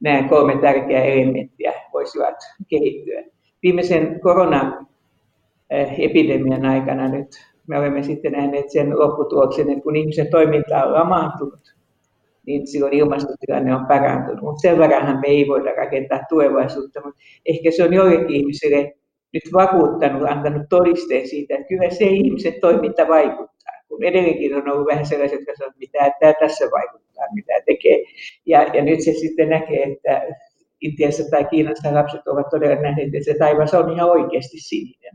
nämä 0.00 0.28
kolme 0.28 0.56
tärkeää 0.60 1.04
elementtiä 1.04 1.72
voisivat 1.92 2.36
kehittyä. 2.68 3.22
Viimeisen 3.62 4.20
koronaepidemian 5.68 6.64
aikana 6.64 7.08
nyt 7.08 7.28
me 7.66 7.78
olemme 7.78 8.02
sitten 8.02 8.32
nähneet 8.32 8.70
sen 8.70 8.98
lopputuloksen, 8.98 9.70
että 9.70 9.82
kun 9.82 9.96
ihmisen 9.96 10.30
toiminta 10.30 10.84
on 10.84 10.92
lamaantunut, 10.92 11.74
niin 12.46 12.66
silloin 12.66 12.92
ilmastotilanne 12.92 13.74
on 13.74 13.86
parantunut. 13.86 14.42
Mutta 14.42 14.60
sen 14.60 14.78
verranhan 14.78 15.20
me 15.20 15.28
ei 15.28 15.48
voida 15.48 15.72
rakentaa 15.76 16.20
tulevaisuutta, 16.28 17.00
mutta 17.04 17.20
ehkä 17.46 17.70
se 17.70 17.84
on 17.84 17.94
joillekin 17.94 18.36
ihmisille 18.36 18.94
nyt 19.32 19.42
vakuuttanut, 19.52 20.30
antanut 20.30 20.62
todisteen 20.68 21.28
siitä, 21.28 21.54
että 21.54 21.68
kyllä 21.68 21.90
se 21.90 22.04
ihmisen 22.04 22.54
toiminta 22.60 23.08
vaikuttaa 23.08 23.56
kun 23.88 24.04
edelleenkin 24.04 24.54
on 24.54 24.68
ollut 24.68 24.86
vähän 24.86 25.06
sellaiset, 25.06 25.38
jotka 25.38 25.52
sanoo, 25.56 25.68
että 25.68 25.78
mitä 25.78 26.18
tämä 26.20 26.32
tässä 26.40 26.64
vaikuttaa, 26.64 27.24
mitä 27.34 27.52
tekee. 27.66 28.04
Ja, 28.46 28.62
ja 28.62 28.84
nyt 28.84 29.04
se 29.04 29.12
sitten 29.12 29.48
näkee, 29.48 29.82
että 29.82 30.22
Intiassa 30.80 31.30
tai 31.30 31.44
Kiinassa 31.44 31.94
lapset 31.94 32.28
ovat 32.28 32.46
todella 32.50 32.82
nähneet, 32.82 33.14
että 33.14 33.32
se 33.32 33.38
taivas 33.38 33.74
on 33.74 33.92
ihan 33.92 34.10
oikeasti 34.10 34.58
sininen. 34.60 35.14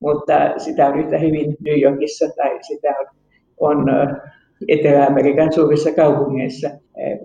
Mutta 0.00 0.58
sitä 0.58 0.86
on 0.86 0.98
yhtä 0.98 1.18
hyvin 1.18 1.56
New 1.60 1.80
Yorkissa 1.82 2.26
tai 2.36 2.58
sitä 2.62 2.94
on, 2.98 3.06
on 3.58 3.86
Etelä-Amerikan 4.68 5.52
suurissa 5.52 5.92
kaupungeissa. 5.92 6.70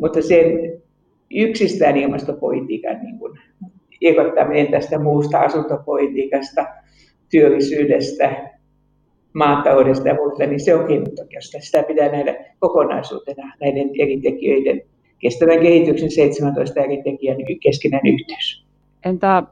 Mutta 0.01 0.21
sen 0.21 0.45
yksistään 1.31 1.97
ilmastopolitiikan 1.97 2.99
niin 3.01 3.19
kuin, 3.19 3.39
irrottaminen 4.01 4.71
tästä 4.71 4.99
muusta 4.99 5.39
asuntopolitiikasta, 5.39 6.65
työllisyydestä, 7.31 8.49
maataloudesta 9.33 10.07
ja 10.07 10.15
muuta, 10.15 10.45
niin 10.45 10.59
se 10.59 10.75
on 10.75 10.87
keinotokiasta. 10.87 11.57
Sitä 11.61 11.83
pitää 11.83 12.11
nähdä 12.11 12.45
kokonaisuutena 12.59 13.53
näiden 13.61 13.89
eri 13.99 14.21
tekijöiden, 14.21 14.81
kestävän 15.19 15.59
kehityksen 15.59 16.11
17 16.11 16.81
eri 16.81 17.03
tekijän 17.03 17.37
keskinäinen 17.63 18.13
yhteys. 18.13 18.65
Entä 19.05 19.43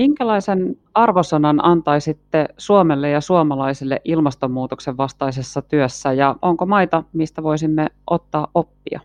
minkälaisen 0.00 0.76
arvosanan 0.94 1.64
antaisitte 1.64 2.46
Suomelle 2.58 3.10
ja 3.10 3.20
suomalaisille 3.20 4.00
ilmastonmuutoksen 4.04 4.96
vastaisessa 4.96 5.62
työssä 5.62 6.12
ja 6.12 6.36
onko 6.42 6.66
maita, 6.66 7.04
mistä 7.12 7.42
voisimme 7.42 7.86
ottaa 8.10 8.48
oppia? 8.54 9.00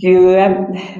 Kyllä, 0.00 0.48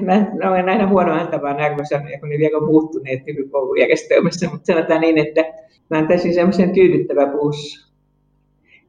mä 0.05 0.49
olen 0.49 0.69
aina 0.69 0.87
huono 0.87 1.13
antamaan 1.13 1.59
arvosanoja, 1.59 2.19
kun 2.19 2.29
ne 2.29 2.37
vielä 2.37 2.57
on 2.57 2.65
muuttuneet 2.65 3.25
nykykoulujärjestelmässä, 3.25 4.49
mutta 4.49 4.73
sanotaan 4.73 5.01
niin, 5.01 5.17
että 5.17 5.41
mä 5.89 5.97
antaisin 5.97 6.33
semmoisen 6.33 6.73
tyydyttävä 6.73 7.27
plus. 7.27 7.88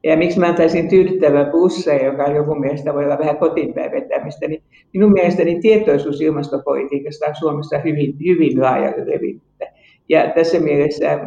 Ja 0.03 0.17
miksi 0.17 0.39
mä 0.39 0.47
antaisin 0.47 0.89
tyydyttävä 0.89 1.45
plussa, 1.45 1.93
joka 1.93 2.27
joku 2.27 2.55
mielestä 2.55 2.93
voi 2.93 3.05
olla 3.05 3.19
vähän 3.19 3.37
kotiinpäin 3.37 3.91
vetämistä, 3.91 4.47
niin 4.47 4.63
minun 4.93 5.11
mielestäni 5.11 5.59
tietoisuus 5.59 6.21
ilmastopolitiikasta 6.21 7.25
on 7.25 7.35
Suomessa 7.35 7.77
hyvin, 7.77 8.15
hyvin 8.25 8.61
laajalle 8.61 9.05
levinnyttä. 9.05 9.65
Ja 10.09 10.31
tässä 10.35 10.59
mielessä 10.59 11.19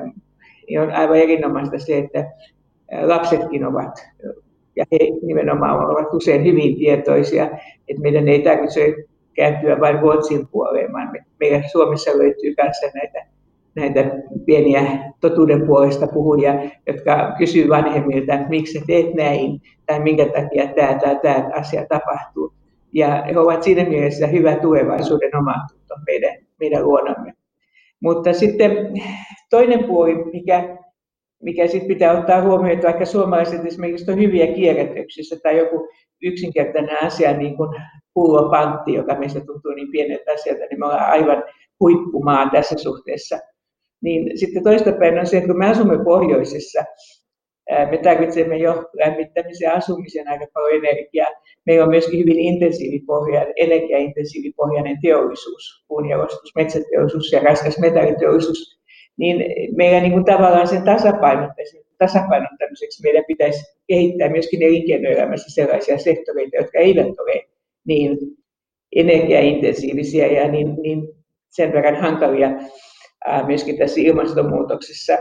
on 0.83 0.91
aivan 0.91 1.17
erinomaista 1.17 1.79
se, 1.79 1.99
että 1.99 2.31
lapsetkin 3.03 3.65
ovat 3.65 4.07
ja 4.77 4.85
he 4.93 4.99
nimenomaan 5.23 5.91
ovat 5.91 6.15
usein 6.15 6.45
hyvin 6.45 6.77
tietoisia, 6.77 7.45
että 7.89 8.03
meidän 8.03 8.29
ei 8.29 8.43
tarvitse 8.43 8.95
kääntyä 9.35 9.81
vain 9.81 10.01
Ruotsin 10.01 10.49
puoleen, 10.49 10.93
vaan 10.93 11.13
meillä 11.41 11.63
Suomessa 11.73 12.19
löytyy 12.19 12.55
kanssa 12.55 12.87
näitä, 12.95 13.27
näitä 13.77 14.05
pieniä 14.47 15.13
totuuden 15.21 15.67
puolesta 15.67 16.07
puhujia, 16.07 16.55
jotka 16.87 17.35
kysyvät 17.39 17.69
vanhemmilta, 17.69 18.35
että 18.35 18.49
miksi 18.49 18.83
teet 18.87 19.15
näin, 19.15 19.61
tai 19.87 20.01
minkä 20.01 20.27
takia 20.27 20.67
tämä 20.67 20.99
tai 20.99 21.19
tämä 21.23 21.51
asia 21.55 21.87
tapahtuu. 21.89 22.55
Ja 22.93 23.25
he 23.27 23.39
ovat 23.39 23.63
siinä 23.63 23.85
mielessä 23.85 24.27
hyvä 24.27 24.57
tulevaisuuden 24.57 25.37
omatunto 25.37 25.95
meidän, 26.07 26.37
meidän 26.61 26.85
luonamme. 26.85 27.33
Mutta 28.01 28.33
sitten 28.33 28.71
toinen 29.51 29.85
puoli, 29.85 30.25
mikä 30.33 30.77
mikä 31.45 31.67
sitten 31.67 31.89
pitää 31.89 32.19
ottaa 32.19 32.43
huomioon, 32.43 32.71
että 32.71 32.87
vaikka 32.87 33.05
suomalaiset 33.05 33.67
esimerkiksi 33.67 34.11
on 34.11 34.19
hyviä 34.19 34.47
kierrätyksissä 34.47 35.37
tai 35.43 35.59
joku 35.59 35.89
yksinkertainen 36.23 37.03
asia, 37.03 37.37
niin 37.37 37.57
kuin 37.57 37.71
pullopantti, 38.15 38.95
joka 38.95 39.15
meistä 39.15 39.41
tuntuu 39.41 39.73
niin 39.73 39.91
pieneltä 39.91 40.33
asialta, 40.33 40.65
niin 40.71 40.79
me 40.79 40.87
ollaan 40.87 41.11
aivan 41.11 41.45
huippumaan 41.81 42.51
tässä 42.51 42.75
suhteessa. 42.79 43.39
Niin 44.05 44.39
sitten 44.39 44.65
toista 44.65 44.93
päin 44.93 45.19
on 45.19 45.27
se, 45.27 45.37
että 45.37 45.49
kun 45.49 45.59
me 45.59 45.71
asumme 45.71 46.05
pohjoisessa, 46.05 46.85
me 47.91 47.99
tarvitsemme 48.03 48.57
jo 48.57 48.85
lämmittämisen 48.93 49.73
asumisen 49.73 50.29
aika 50.29 50.47
paljon 50.55 50.85
energiaa. 50.85 51.29
Meillä 51.67 51.85
on 51.85 51.91
myöskin 51.91 52.21
hyvin 52.21 52.39
intensiivipohjainen, 52.39 53.55
energiaintensiivipohjainen 53.57 54.99
teollisuus, 55.03 55.85
puunjalostus, 55.89 56.53
metsäteollisuus 56.55 57.33
ja 57.33 57.41
raskas 57.41 57.79
metalliteollisuus 57.79 58.75
niin 59.17 59.45
meidän 59.77 60.03
niin 60.03 60.13
kuin 60.13 60.25
tavallaan 60.25 60.69
sen 60.69 60.83
tasapainottamiseksi 61.99 63.03
meidän 63.03 63.25
pitäisi 63.27 63.65
kehittää 63.87 64.29
myöskin 64.29 64.63
elinkeinoelämässä 64.63 65.55
sellaisia 65.55 65.99
sektoreita, 65.99 66.57
jotka 66.57 66.79
eivät 66.79 67.07
ole 67.07 67.43
niin 67.87 68.19
energiaintensiivisiä 68.97 70.27
ja 70.27 70.49
niin, 70.49 70.83
niin 70.83 71.09
sen 71.51 71.73
verran 71.73 71.97
hankalia 71.97 72.51
myöskin 73.47 73.79
tässä 73.79 74.01
ilmastonmuutoksessa. 74.01 75.13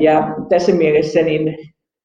Ja 0.00 0.28
tässä 0.48 0.72
mielessä 0.72 1.22
niin 1.22 1.56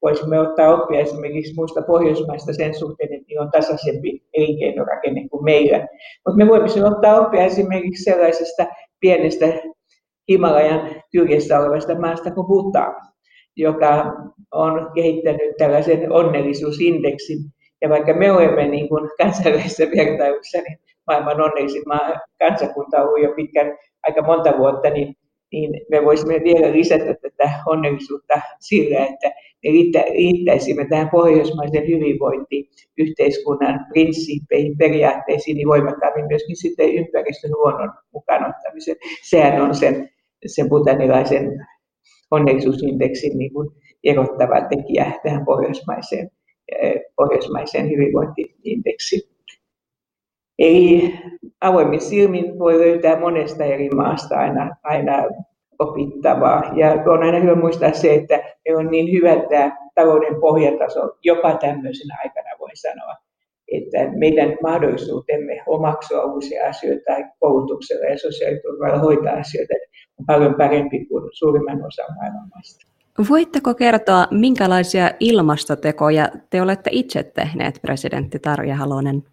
voisimme 0.01 0.39
ottaa 0.39 0.73
oppia 0.73 0.99
esimerkiksi 0.99 1.53
muista 1.55 1.81
Pohjoismaista 1.81 2.53
sen 2.53 2.75
suhteen, 2.75 3.13
että 3.13 3.25
niillä 3.27 3.43
on 3.43 3.51
tasaisempi 3.51 4.23
elinkeinorakenne 4.33 5.27
kuin 5.29 5.43
meillä. 5.43 5.87
Mutta 6.25 6.37
me 6.37 6.47
voisimme 6.47 6.87
ottaa 6.87 7.19
oppia 7.19 7.45
esimerkiksi 7.45 8.03
sellaisesta 8.03 8.65
pienestä 8.99 9.45
Himalajan 10.29 10.89
kyljessä 11.11 11.59
olevasta 11.59 11.99
maasta 11.99 12.31
kuin 12.31 12.47
Bhutan, 12.47 12.95
joka 13.55 14.13
on 14.51 14.91
kehittänyt 14.95 15.57
tällaisen 15.57 16.11
onnellisuusindeksin. 16.11 17.37
Ja 17.81 17.89
vaikka 17.89 18.13
me 18.13 18.31
olemme 18.31 18.67
niin 18.67 18.89
kuin 18.89 19.09
kansainvälisessä 19.17 19.83
vertailussa 19.97 20.57
niin 20.57 20.79
maailman 21.09 21.41
onnellisin 21.41 21.83
maa, 21.87 22.19
kansakunta 22.39 23.01
ollut 23.03 23.23
jo 23.23 23.33
pitkän, 23.35 23.77
aika 24.07 24.21
monta 24.21 24.57
vuotta, 24.57 24.89
niin, 24.89 25.15
niin 25.51 25.71
me 25.91 26.05
voisimme 26.05 26.41
vielä 26.43 26.71
lisätä 26.71 27.15
tätä 27.21 27.51
onnellisuutta 27.65 28.41
sillä, 28.59 28.99
että 29.05 29.31
me 29.63 29.69
liittäisimme 30.13 30.85
tähän 30.89 31.09
pohjoismaisen 31.09 31.87
hyvinvointiyhteiskunnan 31.87 33.85
prinsiippeihin, 33.89 34.77
periaatteisiin, 34.77 35.57
niin 35.57 35.67
voimakkaammin 35.67 36.27
myöskin 36.27 36.55
sitten 36.55 36.93
ympäristön 36.93 37.51
luonnon 37.51 37.91
mukaan 38.13 38.49
ottamisen. 38.49 38.95
Sehän 39.29 39.61
on 39.61 39.75
sen 39.75 40.09
sen 40.45 40.69
butanilaisen 40.69 41.67
onnellisuusindeksin 42.31 43.37
niin 43.37 43.53
kuin 43.53 43.69
erottava 44.03 44.61
tekijä 44.61 45.11
tähän 45.23 45.45
pohjoismaiseen, 45.45 46.31
eh, 46.81 46.93
pohjoismaiseen 47.15 47.89
hyvinvointiindeksiin. 47.89 49.28
Eli 50.59 51.13
avoimin 51.61 52.01
silmin 52.01 52.59
voi 52.59 52.79
löytää 52.79 53.19
monesta 53.19 53.63
eri 53.63 53.89
maasta 53.89 54.37
aina, 54.37 54.75
aina 54.83 55.13
opittavaa. 55.79 56.61
Ja 56.75 56.91
on 56.91 57.23
aina 57.23 57.39
hyvä 57.39 57.55
muistaa 57.55 57.93
se, 57.93 58.13
että 58.13 58.39
me 58.69 58.75
on 58.75 58.91
niin 58.91 59.11
hyvä 59.11 59.35
tämä 59.49 59.77
talouden 59.95 60.41
pohjataso 60.41 60.99
jopa 61.23 61.53
tämmöisenä 61.53 62.17
aikana, 62.23 62.49
voi 62.59 62.69
sanoa, 62.73 63.15
että 63.71 63.97
meidän 64.17 64.57
mahdollisuutemme 64.63 65.63
omaksua 65.67 66.23
uusia 66.23 66.67
asioita 66.69 67.11
koulutuksella 67.39 68.05
ja 68.05 68.17
sosiaaliturvalla 68.17 68.97
hoitaa 68.97 69.33
asioita 69.33 69.73
on 70.19 70.25
paljon 70.25 70.55
parempi 70.55 71.05
kuin 71.05 71.29
suurimman 71.31 71.85
osan 71.85 72.15
maailman 72.15 72.49
maista. 72.55 72.85
Voitteko 73.29 73.73
kertoa, 73.73 74.27
minkälaisia 74.31 75.11
ilmastotekoja 75.19 76.29
te 76.49 76.61
olette 76.61 76.89
itse 76.93 77.23
tehneet, 77.23 77.79
presidentti 77.81 78.39
Tarja 78.39 78.75
Halonen? 78.75 79.23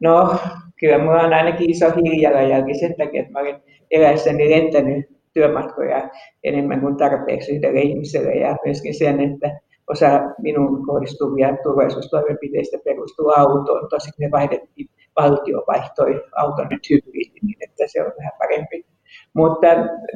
No, 0.00 0.36
kyllä 0.80 0.98
minulla 0.98 1.22
on 1.22 1.32
ainakin 1.32 1.70
iso 1.70 1.86
hiilijalanjälki 1.90 2.74
sen 2.74 2.94
takia, 2.98 3.22
että 3.22 3.38
olen 3.38 3.62
eläessäni 3.90 4.50
lentänyt 4.50 5.06
työmatkoja 5.32 6.08
enemmän 6.44 6.80
kuin 6.80 6.96
tarpeeksi 6.96 7.56
yhdelle 7.56 7.80
ihmiselle 7.80 8.34
ja 8.34 8.56
myöskin 8.64 8.94
sen, 8.94 9.20
että 9.20 9.60
osa 9.90 10.20
minun 10.42 10.86
kohdistuvia 10.86 11.56
turvallisuustoimenpiteistä 11.62 12.78
perustuu 12.84 13.32
autoon. 13.36 13.88
Tosin 13.88 14.12
me 14.18 14.30
vaihdettiin, 14.30 14.86
valtio 15.20 15.64
vaihtoi 15.66 16.24
auton 16.36 16.66
nyt 16.70 16.90
hybridi, 16.90 17.38
niin 17.42 17.56
että 17.60 17.84
se 17.86 18.02
on 18.02 18.12
vähän 18.18 18.32
parempi. 18.38 18.86
Mutta 19.34 19.66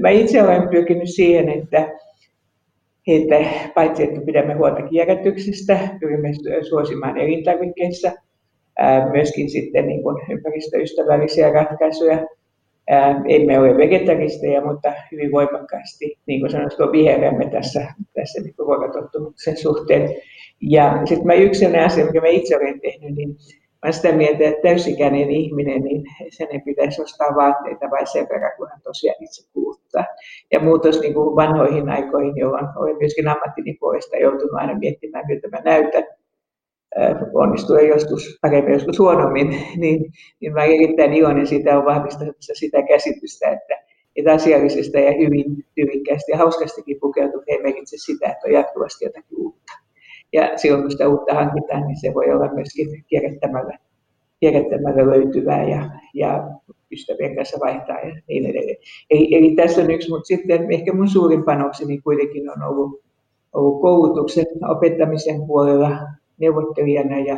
mä 0.01 0.09
itse 0.09 0.42
olen 0.42 0.68
pyrkinyt 0.68 1.14
siihen, 1.14 1.49
että, 1.49 1.88
että 3.07 3.37
paitsi 3.75 4.03
että 4.03 4.20
pidämme 4.27 4.55
huolta 4.55 4.83
kierrätyksestä, 4.83 5.79
pyrimme 6.01 6.31
suosimaan 6.68 7.18
elintarvikkeissa, 7.18 8.12
myöskin 9.12 9.50
sitten 9.50 9.87
niin 9.87 10.02
kuin 10.02 10.16
ympäristöystävällisiä 10.30 11.52
ratkaisuja. 11.52 12.18
Emme 13.28 13.58
ole 13.58 13.76
vegetaristeja, 13.76 14.64
mutta 14.64 14.92
hyvin 15.12 15.32
voimakkaasti, 15.32 16.18
niin 16.26 16.40
kuin 16.40 16.50
sanottu, 16.50 16.92
vihreämme 16.92 17.50
tässä, 17.50 17.87
tässä 18.14 18.42
niin 18.42 18.54
ruokatottumuksen 18.58 19.56
suhteen. 19.56 20.08
Ja 20.60 21.02
sitten 21.04 21.26
mä 21.26 21.34
yksi 21.34 21.76
asia, 21.76 22.06
mikä 22.06 22.20
mä 22.20 22.26
itse 22.26 22.56
olen 22.56 22.80
tehnyt, 22.80 23.14
niin 23.14 23.37
mä 23.84 23.92
sitä 23.92 24.12
mieltä, 24.12 24.44
että 24.44 24.62
täysikäinen 24.62 25.30
ihminen, 25.30 25.82
niin 25.82 26.02
sen 26.28 26.48
ei 26.50 26.60
pitäisi 26.60 27.02
ostaa 27.02 27.37
vaatteita 27.37 27.90
vai 27.90 28.06
sen 28.06 28.26
verran, 28.32 28.52
kun 28.56 28.68
hän 28.70 28.80
tosiaan 28.82 29.24
itse 29.24 29.52
kuluttaa. 29.52 30.04
Ja 30.52 30.60
muutos 30.60 31.00
niin 31.00 31.14
kuin 31.14 31.37
vanhoihin 31.37 31.88
aikoihin, 31.88 32.37
jolloin 32.37 32.66
olen 32.76 32.96
myöskin 32.96 33.28
ammattini 33.28 33.76
puolesta 33.80 34.16
joutunut 34.16 34.54
aina 34.54 34.78
miettimään, 34.78 35.24
miltä 35.28 35.48
mä 35.48 35.60
näytän, 35.64 36.04
onnistuu 37.35 37.78
joskus 37.78 38.38
paremmin, 38.42 38.72
joskus 38.72 38.98
huonommin, 38.98 39.48
niin, 39.83 40.12
niin 40.40 40.52
mä 40.52 40.64
erittäin 40.64 41.12
iloinen 41.12 41.46
siitä 41.46 41.78
on 41.78 41.85
vahvistamassa 41.85 42.54
sitä 42.54 42.83
käsitystä, 42.83 43.48
että, 43.48 43.74
että 44.16 44.33
asiallisesta 44.33 44.98
ja 44.98 45.12
hyvin 45.12 45.64
tyylikkäästi 45.74 46.33
ja 46.33 46.38
hauskastikin 46.38 47.00
pukeutuu 47.00 47.42
ei 47.46 47.62
merkitse 47.62 47.96
sitä, 47.98 48.26
että 48.26 48.46
on 48.46 48.52
jatkuvasti 48.52 49.04
jotakin 49.04 49.38
uutta. 49.38 49.72
Ja 50.33 50.59
silloin 50.59 50.83
kun 50.83 50.90
sitä 50.90 51.09
uutta 51.09 51.35
hankitaan, 51.35 51.87
niin 51.87 52.00
se 52.00 52.14
voi 52.14 52.30
olla 52.30 52.54
myöskin 52.54 53.04
kierrättämällä 53.07 53.78
kierrättämällä 54.40 55.07
löytyvää 55.07 55.68
ja, 55.68 55.90
ja 56.14 56.50
ystävien 56.92 57.37
kanssa 57.37 57.59
vaihtaa 57.61 57.98
ja 57.98 58.14
niin 58.28 58.46
edelleen. 58.46 58.76
Eli, 59.11 59.35
eli 59.35 59.54
tässä 59.54 59.83
on 59.83 59.90
yksi, 59.90 60.11
mutta 60.11 60.26
sitten 60.26 60.72
ehkä 60.72 60.92
mun 60.92 61.09
suurin 61.09 61.44
panokseni 61.44 62.00
kuitenkin 62.00 62.50
on 62.50 62.62
ollut, 62.62 63.00
ollut 63.52 63.80
koulutuksen 63.83 64.46
opettamisen 64.70 65.46
puolella 65.46 65.98
neuvottelijana 66.40 67.18
ja 67.18 67.37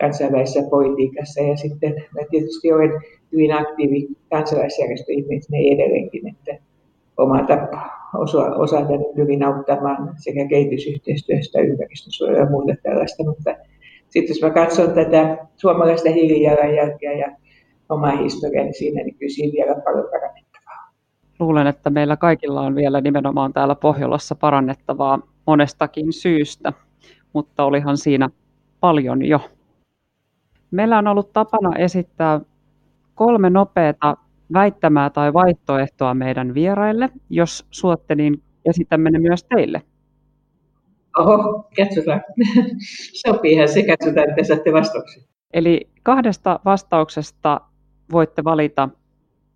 kansainvälisessä 0.00 0.70
politiikassa. 0.70 1.40
Ja 1.42 1.56
sitten 1.56 1.94
mä 1.94 2.20
tietysti 2.30 2.72
olen 2.72 2.90
hyvin 3.32 3.52
aktiivi 3.52 4.08
kansalaisjärjestöihminen 4.30 5.72
edelleenkin, 5.72 6.28
että 6.28 6.64
oma 7.16 7.42
tapa 7.42 7.90
osa, 8.14 8.42
osata 8.42 8.92
hyvin 9.16 9.42
auttamaan 9.42 10.14
sekä 10.16 10.48
kehitysyhteistyöstä, 10.48 11.60
ympäristösuojelua 11.60 12.40
ja 12.40 12.50
muuta 12.50 12.74
tällaista. 12.82 13.24
Mutta 13.24 13.54
sitten 14.08 14.34
jos 14.34 14.42
mä 14.42 14.50
katson 14.50 14.92
tätä 14.92 15.46
suomalaista 15.56 16.10
hiilijalanjälkeä 16.10 17.12
ja 17.12 17.36
omaa 17.88 18.16
historiaa, 18.16 18.64
niin 18.64 18.74
siinä 18.74 19.02
niin 19.02 19.14
kyllä 19.14 19.32
siinä 19.32 19.52
vielä 19.52 19.80
paljon 19.84 20.08
parannettavaa. 20.10 20.92
Luulen, 21.38 21.66
että 21.66 21.90
meillä 21.90 22.16
kaikilla 22.16 22.60
on 22.60 22.74
vielä 22.74 23.00
nimenomaan 23.00 23.52
täällä 23.52 23.74
Pohjolassa 23.74 24.34
parannettavaa 24.34 25.18
monestakin 25.46 26.12
syystä, 26.12 26.72
mutta 27.32 27.64
olihan 27.64 27.96
siinä 27.96 28.30
paljon 28.80 29.24
jo. 29.24 29.50
Meillä 30.70 30.98
on 30.98 31.06
ollut 31.06 31.32
tapana 31.32 31.76
esittää 31.76 32.40
kolme 33.14 33.50
nopeata 33.50 34.16
väittämää 34.52 35.10
tai 35.10 35.32
vaihtoehtoa 35.32 36.14
meidän 36.14 36.54
vieraille. 36.54 37.10
Jos 37.30 37.66
suotte, 37.70 38.14
niin 38.14 38.42
esitämme 38.64 39.10
ne 39.10 39.18
myös 39.18 39.44
teille. 39.44 39.82
Oho, 41.18 41.70
katsotaan. 41.76 42.22
Sopiihan 43.26 43.68
se, 43.68 43.82
katsotaan, 43.86 44.30
että 44.30 44.44
saatte 44.44 44.72
vastauksia. 44.72 45.22
Eli 45.52 45.88
kahdesta 46.02 46.60
vastauksesta 46.64 47.60
voitte 48.12 48.44
valita 48.44 48.88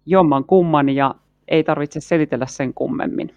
jomman 0.07 0.45
kumman 0.45 0.89
ja 0.89 1.15
ei 1.49 1.65
tarvitse 1.65 2.01
selitellä 2.01 2.47
sen 2.47 2.75
kummemmin. 2.75 3.35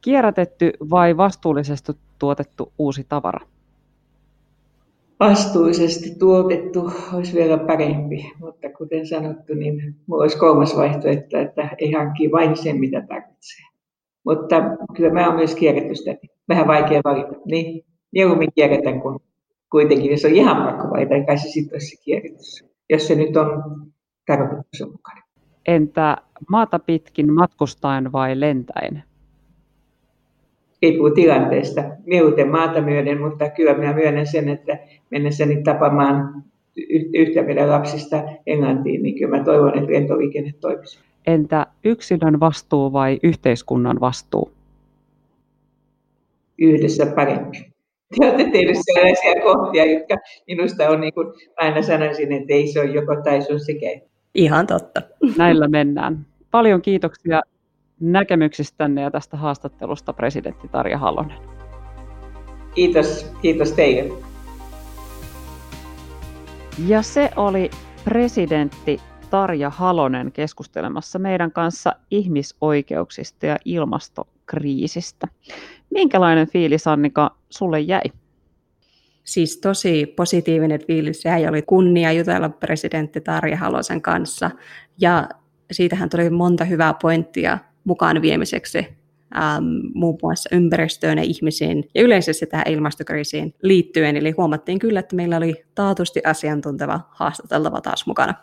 Kierrätetty 0.00 0.72
vai 0.90 1.16
vastuullisesti 1.16 1.92
tuotettu 2.18 2.72
uusi 2.78 3.04
tavara? 3.08 3.46
Vastuullisesti 5.22 6.10
tuotettu 6.18 6.92
olisi 7.12 7.34
vielä 7.34 7.58
parempi, 7.58 8.32
mutta 8.38 8.68
kuten 8.78 9.06
sanottu, 9.06 9.54
niin 9.54 9.74
minulla 9.74 10.22
olisi 10.22 10.38
kolmas 10.38 10.76
vaihtoehto, 10.76 11.38
että 11.38 11.68
ei 11.78 11.92
hankkii 11.92 12.32
vain 12.32 12.56
sen, 12.56 12.80
mitä 12.80 13.00
tarvitsee. 13.08 13.66
Mutta 14.24 14.56
kyllä 14.96 15.12
mä 15.12 15.26
olen 15.26 15.36
myös 15.36 15.54
kierrätystä. 15.54 16.14
Vähän 16.48 16.66
vaikea 16.66 17.00
valita. 17.04 17.32
Niin, 17.44 17.84
mieluummin 18.12 18.48
kierrätän 18.54 19.00
kuin 19.00 19.18
kuitenkin, 19.70 20.10
jos 20.10 20.24
on 20.24 20.30
ihan 20.30 20.66
pakko 20.66 20.88
valita, 20.90 21.14
niin 21.14 21.26
kai 21.26 21.38
se 21.38 21.48
sitten 21.48 21.74
olisi 21.74 21.96
se 21.96 22.02
kierrätys, 22.04 22.64
jos 22.90 23.06
se 23.06 23.14
nyt 23.14 23.36
on 23.36 23.48
tarkoituksenmukainen. 24.26 25.24
Entä 25.66 26.16
maata 26.50 26.78
pitkin 26.78 27.32
matkustaen 27.32 28.12
vai 28.12 28.40
lentäen? 28.40 29.02
Riippuu 30.82 31.10
tilanteesta. 31.10 31.84
Mieluiten 32.06 32.48
maata 32.48 32.80
myöden, 32.80 33.20
mutta 33.20 33.50
kyllä 33.50 33.74
minä 33.74 33.92
myönnän 33.92 34.26
sen, 34.26 34.48
että 34.48 34.78
mennessäni 35.10 35.62
tapaamaan 35.62 36.42
yhtä 37.14 37.42
meidän 37.42 37.68
lapsista 37.68 38.22
Englantiin, 38.46 39.02
niin 39.02 39.14
kyllä 39.18 39.36
mä 39.36 39.44
toivon, 39.44 39.78
että 39.78 39.92
lentoliikenne 39.92 40.54
toimisi. 40.60 40.98
Entä 41.26 41.66
yksilön 41.84 42.40
vastuu 42.40 42.92
vai 42.92 43.20
yhteiskunnan 43.22 44.00
vastuu? 44.00 44.52
Yhdessä 46.58 47.06
parempi. 47.06 47.72
Te 48.18 48.26
olette 48.26 48.44
tehneet 48.44 48.78
sellaisia 48.80 49.42
kohtia, 49.42 49.92
jotka 49.92 50.16
minusta 50.46 50.88
on, 50.88 51.00
niin 51.00 51.14
kuin 51.14 51.28
aina 51.56 51.82
sanoisin, 51.82 52.32
että 52.32 52.54
ei 52.54 52.66
se 52.66 52.80
ole 52.80 52.90
joko 52.90 53.16
tai 53.24 53.42
se 53.42 53.52
on 53.52 53.60
sekä. 53.60 53.86
Ihan 54.34 54.66
totta. 54.66 55.02
Näillä 55.36 55.68
mennään. 55.68 56.26
Paljon 56.50 56.82
kiitoksia 56.82 57.40
näkemyksistänne 58.02 59.02
ja 59.02 59.10
tästä 59.10 59.36
haastattelusta 59.36 60.12
presidentti 60.12 60.68
Tarja 60.68 60.98
Halonen. 60.98 61.38
Kiitos, 62.74 63.32
kiitos 63.42 63.72
teille. 63.72 64.14
Ja 66.86 67.02
se 67.02 67.30
oli 67.36 67.70
presidentti 68.04 69.00
Tarja 69.30 69.70
Halonen 69.70 70.32
keskustelemassa 70.32 71.18
meidän 71.18 71.52
kanssa 71.52 71.92
ihmisoikeuksista 72.10 73.46
ja 73.46 73.56
ilmastokriisistä. 73.64 75.26
Minkälainen 75.90 76.48
fiilis, 76.48 76.86
Annika, 76.86 77.36
sulle 77.50 77.80
jäi? 77.80 78.02
Siis 79.24 79.58
tosi 79.58 80.06
positiivinen 80.06 80.80
fiilis 80.86 81.24
jäi. 81.24 81.46
Oli 81.46 81.62
kunnia 81.62 82.12
jutella 82.12 82.48
presidentti 82.48 83.20
Tarja 83.20 83.56
Halosen 83.56 84.02
kanssa. 84.02 84.50
Ja 85.00 85.28
siitähän 85.72 86.08
tuli 86.08 86.30
monta 86.30 86.64
hyvää 86.64 86.94
pointtia 87.02 87.58
mukaan 87.84 88.22
viemiseksi 88.22 88.78
ähm, 89.36 89.64
muun 89.94 90.18
muassa 90.22 90.56
ympäristöön 90.56 91.18
ja 91.18 91.24
ihmisiin 91.24 91.88
ja 91.94 92.02
yleisesti 92.02 92.46
tähän 92.46 92.68
ilmastokriisiin 92.68 93.54
liittyen. 93.62 94.16
Eli 94.16 94.30
huomattiin 94.30 94.78
kyllä, 94.78 95.00
että 95.00 95.16
meillä 95.16 95.36
oli 95.36 95.64
taatusti 95.74 96.20
asiantunteva 96.26 97.00
haastateltava 97.10 97.80
taas 97.80 98.06
mukana. 98.06 98.34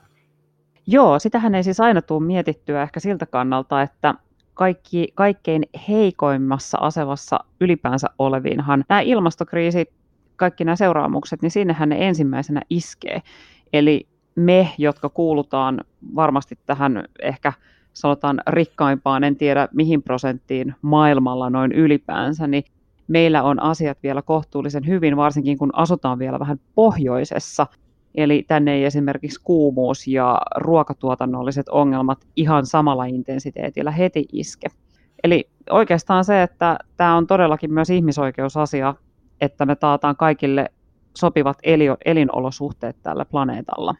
Joo, 0.88 1.20
sitähän 1.20 1.56
ei 1.56 1.64
siis 1.64 1.80
aina 1.80 2.02
tule 2.02 2.24
mietittyä 2.24 2.84
ehkä 2.84 3.00
siltä 3.00 3.26
kannalta, 3.26 3.82
että 3.82 4.14
kaikki, 4.54 5.08
kaikkein 5.16 5.66
heikoimmassa 5.88 6.78
asemassa 6.82 7.40
ylipäänsä 7.62 8.08
oleviinhan 8.20 8.84
nämä 8.90 9.02
ilmastokriisit, 9.02 9.90
kaikki 10.36 10.66
nämä 10.66 10.76
seuraamukset, 10.76 11.42
niin 11.42 11.52
sinnehän 11.52 11.90
ne 11.90 12.08
ensimmäisenä 12.08 12.62
iskee. 12.70 13.22
Eli 13.74 14.08
me, 14.36 14.70
jotka 14.78 15.10
kuulutaan 15.10 15.82
varmasti 16.16 16.60
tähän 16.66 17.04
ehkä 17.22 17.54
sanotaan 17.94 18.42
rikkaimpaan, 18.48 19.24
en 19.24 19.36
tiedä 19.36 19.68
mihin 19.74 20.04
prosenttiin 20.04 20.76
maailmalla 20.82 21.50
noin 21.50 21.72
ylipäänsä, 21.72 22.48
niin 22.48 22.64
meillä 23.08 23.44
on 23.44 23.62
asiat 23.62 23.98
vielä 24.04 24.22
kohtuullisen 24.22 24.88
hyvin, 24.88 25.18
varsinkin 25.18 25.58
kun 25.58 25.70
asutaan 25.74 26.20
vielä 26.20 26.40
vähän 26.40 26.60
pohjoisessa. 26.76 27.68
Eli 28.16 28.46
tänne 28.48 28.74
ei 28.74 28.86
esimerkiksi 28.86 29.42
kuumuus 29.44 30.08
ja 30.08 30.42
ruokatuotannolliset 30.56 31.70
ongelmat 31.70 32.28
ihan 32.36 32.66
samalla 32.66 33.06
intensiteetillä 33.06 33.92
heti 33.92 34.26
iske. 34.32 34.68
Eli 35.24 35.50
oikeastaan 35.70 36.26
se, 36.26 36.44
että 36.44 36.80
tämä 36.98 37.18
on 37.18 37.28
todellakin 37.28 37.74
myös 37.74 37.90
ihmisoikeusasia, 37.90 38.96
että 39.42 39.66
me 39.66 39.76
taataan 39.76 40.16
kaikille 40.16 40.70
sopivat 41.18 41.58
elinolosuhteet 42.06 42.96
tällä 43.04 43.26
planeetalla. 43.26 43.96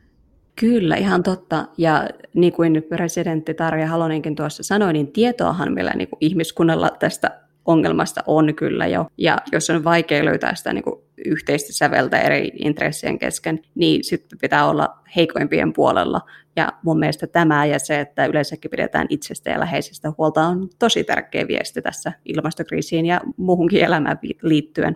Kyllä, 0.60 0.96
ihan 0.96 1.24
totta. 1.24 1.66
Ja 1.78 2.10
niin 2.34 2.54
kuin 2.54 2.84
presidentti 2.90 3.54
Tarja 3.54 3.88
Halonenkin 3.88 4.36
tuossa 4.36 4.64
sanoi, 4.64 4.94
niin 4.94 5.12
tietoahan 5.12 5.74
meillä 5.74 5.92
niin 5.96 6.08
kuin 6.08 6.18
ihmiskunnalla 6.22 6.90
tästä 7.00 7.40
ongelmasta 7.66 8.24
on 8.28 8.56
kyllä 8.56 8.88
jo. 8.88 9.06
Ja 9.18 9.38
jos 9.52 9.70
on 9.70 9.84
vaikea 9.84 10.26
löytää 10.26 10.56
sitä 10.56 10.74
niin 10.74 10.84
kuin 10.84 10.96
yhteistä 11.26 11.74
säveltä 11.74 12.20
eri 12.20 12.52
intressien 12.56 13.20
kesken, 13.20 13.60
niin 13.76 14.04
sitten 14.04 14.40
pitää 14.42 14.70
olla 14.70 14.98
heikoimpien 15.16 15.74
puolella. 15.74 16.22
Ja 16.56 16.74
mun 16.84 17.00
mielestä 17.00 17.28
tämä 17.28 17.66
ja 17.66 17.80
se, 17.80 18.00
että 18.00 18.26
yleensäkin 18.26 18.72
pidetään 18.72 19.08
itsestä 19.10 19.50
ja 19.50 19.60
läheisistä 19.60 20.14
huolta, 20.18 20.48
on 20.48 20.70
tosi 20.80 21.04
tärkeä 21.04 21.48
viesti 21.48 21.82
tässä 21.82 22.14
ilmastokriisiin 22.26 23.06
ja 23.06 23.22
muuhunkin 23.38 23.84
elämään 23.84 24.20
liittyen. 24.42 24.96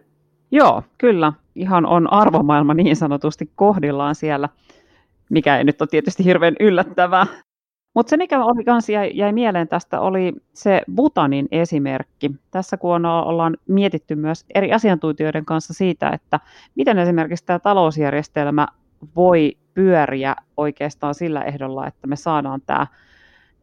Joo, 0.52 0.84
kyllä. 0.98 1.34
Ihan 1.56 1.86
on 1.86 2.14
arvomaailma 2.14 2.74
niin 2.74 2.96
sanotusti 2.96 3.52
kohdillaan 3.56 4.16
siellä 4.16 4.50
mikä 5.34 5.58
ei 5.58 5.64
nyt 5.64 5.82
ole 5.82 5.90
tietysti 5.92 6.26
hirveän 6.26 6.56
yllättävää. 6.60 7.26
Mutta 7.96 8.10
se, 8.10 8.18
mikä 8.18 8.44
oli 8.44 8.64
kans 8.64 8.90
jäi, 8.90 9.12
jäi 9.14 9.34
mieleen 9.34 9.68
tästä, 9.68 10.00
oli 10.00 10.34
se 10.54 10.82
Butanin 10.96 11.48
esimerkki. 11.52 12.32
Tässä 12.52 12.78
kun 12.78 13.06
ollaan 13.06 13.58
mietitty 13.68 14.16
myös 14.16 14.46
eri 14.56 14.74
asiantuntijoiden 14.74 15.46
kanssa 15.46 15.74
siitä, 15.74 16.10
että 16.10 16.40
miten 16.76 17.00
esimerkiksi 17.00 17.46
tämä 17.46 17.60
talousjärjestelmä 17.60 18.68
voi 19.16 19.58
pyöriä 19.74 20.36
oikeastaan 20.58 21.16
sillä 21.16 21.42
ehdolla, 21.42 21.88
että 21.88 22.08
me 22.08 22.16
saadaan 22.16 22.62
tämä 22.66 22.88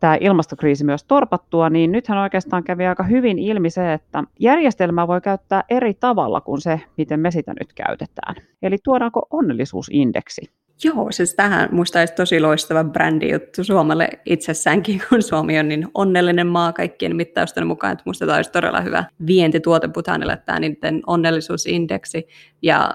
tämä 0.01 0.19
ilmastokriisi 0.21 0.85
myös 0.85 1.05
torpattua, 1.05 1.71
niin 1.71 1.93
nythän 1.93 2.19
oikeastaan 2.19 2.65
kävi 2.65 2.87
aika 2.87 3.03
hyvin 3.03 3.39
ilmi 3.39 3.71
se, 3.71 3.93
että 3.93 4.25
järjestelmää 4.39 5.09
voi 5.09 5.21
käyttää 5.21 5.65
eri 5.69 5.95
tavalla 5.95 6.41
kuin 6.41 6.61
se, 6.61 6.81
miten 6.97 7.21
me 7.21 7.31
sitä 7.31 7.55
nyt 7.61 7.73
käytetään. 7.73 8.35
Eli 8.63 8.77
tuodaanko 8.85 9.27
onnellisuusindeksi 9.31 10.60
Joo, 10.85 11.13
siis 11.13 11.35
tähän 11.35 11.69
musta 11.73 11.99
olisi 11.99 12.15
tosi 12.15 12.41
loistava 12.41 12.85
brändi 12.85 13.33
juttu 13.33 13.65
Suomelle 13.65 14.09
itsessäänkin, 14.25 15.03
kun 15.09 15.23
Suomi 15.23 15.59
on 15.59 15.69
niin 15.69 15.89
onnellinen 15.95 16.47
maa 16.47 16.73
kaikkien 16.73 17.17
mittausten 17.17 17.67
mukaan, 17.67 17.93
että 17.93 18.03
musta 18.07 18.27
tämä 18.27 18.37
olisi 18.37 18.53
todella 18.53 18.81
hyvä 18.81 19.05
vientituote 19.27 19.89
Bhutanille, 19.89 20.37
tämä 20.37 20.61
niiden 20.61 21.03
onnellisuusindeksi. 21.07 22.29
Ja 22.63 22.91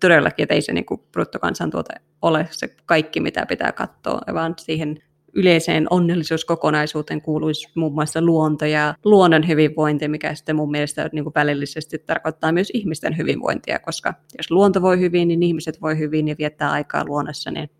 todellakin, 0.00 0.42
että 0.42 0.54
ei 0.54 0.62
se 0.62 0.72
niin 0.72 0.86
kuin 0.86 1.00
bruttokansantuote 1.12 1.94
ole 2.22 2.48
se 2.50 2.74
kaikki, 2.86 3.20
mitä 3.20 3.46
pitää 3.46 3.72
katsoa, 3.72 4.20
vaan 4.34 4.54
siihen 4.58 5.02
yleiseen 5.32 5.86
onnellisuuskokonaisuuteen 5.90 7.22
kuuluisi 7.22 7.68
muun 7.74 7.94
muassa 7.94 8.22
luonto 8.22 8.64
ja 8.64 8.94
luonnon 9.04 9.48
hyvinvointi, 9.48 10.08
mikä 10.08 10.34
sitten 10.34 10.56
mun 10.56 10.70
mielestä 10.70 11.10
niin 11.12 11.24
kuin 11.24 11.34
välillisesti 11.34 11.98
tarkoittaa 11.98 12.52
myös 12.52 12.70
ihmisten 12.74 13.18
hyvinvointia, 13.18 13.78
koska 13.78 14.14
jos 14.38 14.50
luonto 14.50 14.82
voi 14.82 15.00
hyvin, 15.00 15.28
niin 15.28 15.42
ihmiset 15.42 15.82
voi 15.82 15.98
hyvin 15.98 16.28
ja 16.28 16.34
viettää 16.38 16.70
aikaa 16.70 17.04
luonnossa, 17.04 17.50
niin 17.50 17.70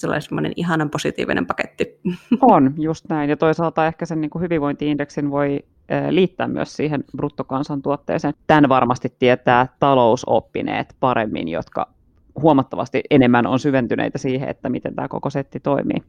tulee 0.00 0.20
semmoinen 0.20 0.52
ihanan 0.56 0.90
positiivinen 0.90 1.46
paketti. 1.46 2.00
On, 2.40 2.74
just 2.78 3.04
näin. 3.08 3.30
Ja 3.30 3.36
toisaalta 3.36 3.86
ehkä 3.86 4.06
sen 4.06 4.20
niin 4.20 4.30
kuin 4.30 4.42
hyvinvointiindeksin 4.42 5.30
voi 5.30 5.60
liittää 6.10 6.48
myös 6.48 6.76
siihen 6.76 7.04
bruttokansantuotteeseen. 7.16 8.34
Tämän 8.46 8.68
varmasti 8.68 9.12
tietää 9.18 9.68
talousoppineet 9.80 10.94
paremmin, 11.00 11.48
jotka 11.48 11.88
huomattavasti 12.42 13.02
enemmän 13.10 13.46
on 13.46 13.58
syventyneitä 13.58 14.18
siihen, 14.18 14.48
että 14.48 14.68
miten 14.68 14.94
tämä 14.94 15.08
koko 15.08 15.30
setti 15.30 15.60
toimii. 15.60 16.02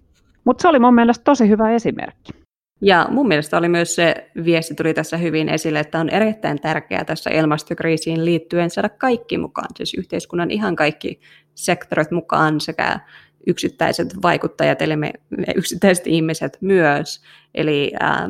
Mutta 0.45 0.62
se 0.62 0.67
oli 0.67 0.79
mun 0.79 0.95
mielestä 0.95 1.23
tosi 1.23 1.49
hyvä 1.49 1.71
esimerkki. 1.71 2.34
Ja 2.81 3.08
mun 3.12 3.27
mielestä 3.27 3.58
oli 3.58 3.69
myös 3.69 3.95
se 3.95 4.31
viesti 4.45 4.75
tuli 4.75 4.93
tässä 4.93 5.17
hyvin 5.17 5.49
esille, 5.49 5.79
että 5.79 5.99
on 5.99 6.10
erittäin 6.10 6.62
tärkeää 6.62 7.05
tässä 7.05 7.29
ilmastokriisiin 7.29 8.25
liittyen 8.25 8.69
saada 8.69 8.89
kaikki 8.89 9.38
mukaan, 9.38 9.67
siis 9.75 9.93
yhteiskunnan 9.93 10.51
ihan 10.51 10.75
kaikki 10.75 11.19
sektorit 11.55 12.12
mukaan 12.12 12.62
sekä 12.62 12.99
yksittäiset 13.47 14.21
vaikuttajat, 14.21 14.81
eli 14.81 14.95
me, 14.95 15.13
me 15.29 15.45
yksittäiset 15.55 16.08
ihmiset 16.08 16.58
myös. 16.62 17.21
Eli 17.55 17.91
ää, 17.99 18.29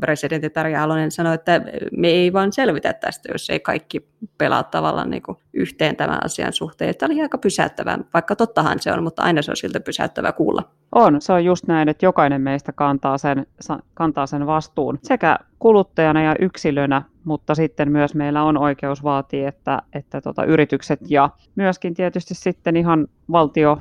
presidentti 0.00 0.50
Tarja 0.50 0.80
Halonen 0.80 1.10
sanoi, 1.10 1.34
että 1.34 1.60
me 1.96 2.08
ei 2.08 2.32
vaan 2.32 2.52
selvitä 2.52 2.92
tästä, 2.92 3.28
jos 3.32 3.50
ei 3.50 3.60
kaikki 3.60 4.08
pelaa 4.38 4.62
tavallaan 4.62 5.10
niin 5.10 5.22
kuin 5.22 5.38
yhteen 5.52 5.96
tämän 5.96 6.24
asian 6.24 6.52
suhteen. 6.52 6.96
Tämä 6.96 7.12
oli 7.12 7.22
aika 7.22 7.38
pysäyttävää, 7.38 7.98
vaikka 8.14 8.36
tottahan 8.36 8.80
se 8.80 8.92
on, 8.92 9.02
mutta 9.02 9.22
aina 9.22 9.42
se 9.42 9.50
on 9.50 9.56
siltä 9.56 9.80
pysäyttävää 9.80 10.32
kuulla. 10.32 10.62
On, 10.92 11.20
se 11.20 11.32
on 11.32 11.44
just 11.44 11.66
näin, 11.66 11.88
että 11.88 12.06
jokainen 12.06 12.40
meistä 12.40 12.72
kantaa 12.72 13.18
sen, 13.18 13.46
kantaa 13.94 14.26
sen 14.26 14.46
vastuun 14.46 14.98
sekä 15.02 15.38
kuluttajana 15.58 16.22
ja 16.22 16.36
yksilönä, 16.40 17.02
mutta 17.24 17.54
sitten 17.54 17.92
myös 17.92 18.14
meillä 18.14 18.42
on 18.42 18.58
oikeus 18.58 19.02
vaatia, 19.02 19.48
että, 19.48 19.82
että 19.92 20.20
tota, 20.20 20.44
yritykset 20.44 21.00
ja 21.08 21.30
myöskin 21.54 21.94
tietysti 21.94 22.34
sitten 22.34 22.76
ihan 22.76 23.06
valtio 23.32 23.78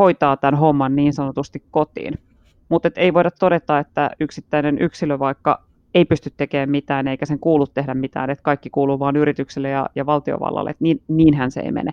hoitaa 0.00 0.36
tämän 0.36 0.60
homman 0.60 0.96
niin 0.96 1.12
sanotusti 1.12 1.62
kotiin. 1.70 2.18
Mutta 2.68 2.90
ei 2.96 3.14
voida 3.14 3.30
todeta, 3.30 3.78
että 3.78 4.10
yksittäinen 4.20 4.78
yksilö 4.78 5.18
vaikka 5.18 5.62
ei 5.94 6.04
pysty 6.04 6.32
tekemään 6.36 6.70
mitään 6.70 7.08
eikä 7.08 7.26
sen 7.26 7.38
kuulu 7.38 7.66
tehdä 7.66 7.94
mitään, 7.94 8.30
että 8.30 8.42
kaikki 8.42 8.70
kuuluu 8.70 8.98
vain 8.98 9.16
yritykselle 9.16 9.68
ja, 9.68 9.86
ja 9.94 10.06
valtiovallalle, 10.06 10.70
että 10.70 10.84
niin, 10.84 11.02
niinhän 11.08 11.50
se 11.50 11.60
ei 11.60 11.72
mene, 11.72 11.90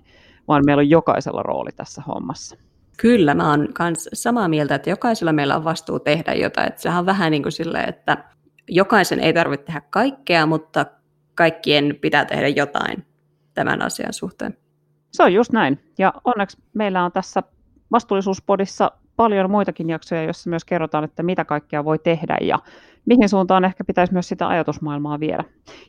vaan 0.48 0.66
meillä 0.66 0.82
on 0.82 0.90
jokaisella 0.90 1.44
rooli 1.44 1.70
tässä 1.76 2.02
hommassa. 2.08 2.58
Kyllä, 2.98 3.34
mä 3.34 3.50
oon 3.50 3.68
myös 3.80 4.10
samaa 4.14 4.48
mieltä, 4.48 4.76
että 4.76 4.90
jokaisella 4.90 5.34
meillä 5.34 5.56
on 5.56 5.64
vastuu 5.64 6.00
tehdä 6.00 6.34
jotain. 6.34 6.68
Että 6.68 6.82
sehän 6.82 7.00
on 7.00 7.06
vähän 7.06 7.32
niin 7.32 7.44
kuin 7.44 7.52
silleen, 7.52 7.90
että 7.90 8.24
jokaisen 8.68 9.20
ei 9.20 9.34
tarvitse 9.34 9.66
tehdä 9.66 9.82
kaikkea, 9.90 10.46
mutta 10.46 10.86
kaikkien 11.36 11.98
pitää 12.02 12.26
tehdä 12.26 12.48
jotain 12.48 13.06
tämän 13.54 13.82
asian 13.82 14.14
suhteen. 14.14 14.58
Se 15.12 15.24
on 15.24 15.34
just 15.34 15.52
näin. 15.52 15.80
Ja 15.98 16.14
onneksi 16.24 16.58
meillä 16.74 17.06
on 17.06 17.12
tässä 17.12 17.44
vastuullisuuspodissa 17.92 18.92
paljon 19.16 19.52
muitakin 19.52 19.90
jaksoja, 19.90 20.24
joissa 20.24 20.50
myös 20.50 20.66
kerrotaan, 20.66 21.04
että 21.04 21.24
mitä 21.24 21.46
kaikkea 21.46 21.86
voi 21.86 22.00
tehdä 22.00 22.38
ja 22.42 22.60
mihin 23.06 23.30
suuntaan 23.30 23.66
ehkä 23.66 23.84
pitäisi 23.84 24.14
myös 24.14 24.28
sitä 24.28 24.48
ajatusmaailmaa 24.48 25.20
viedä. 25.20 25.44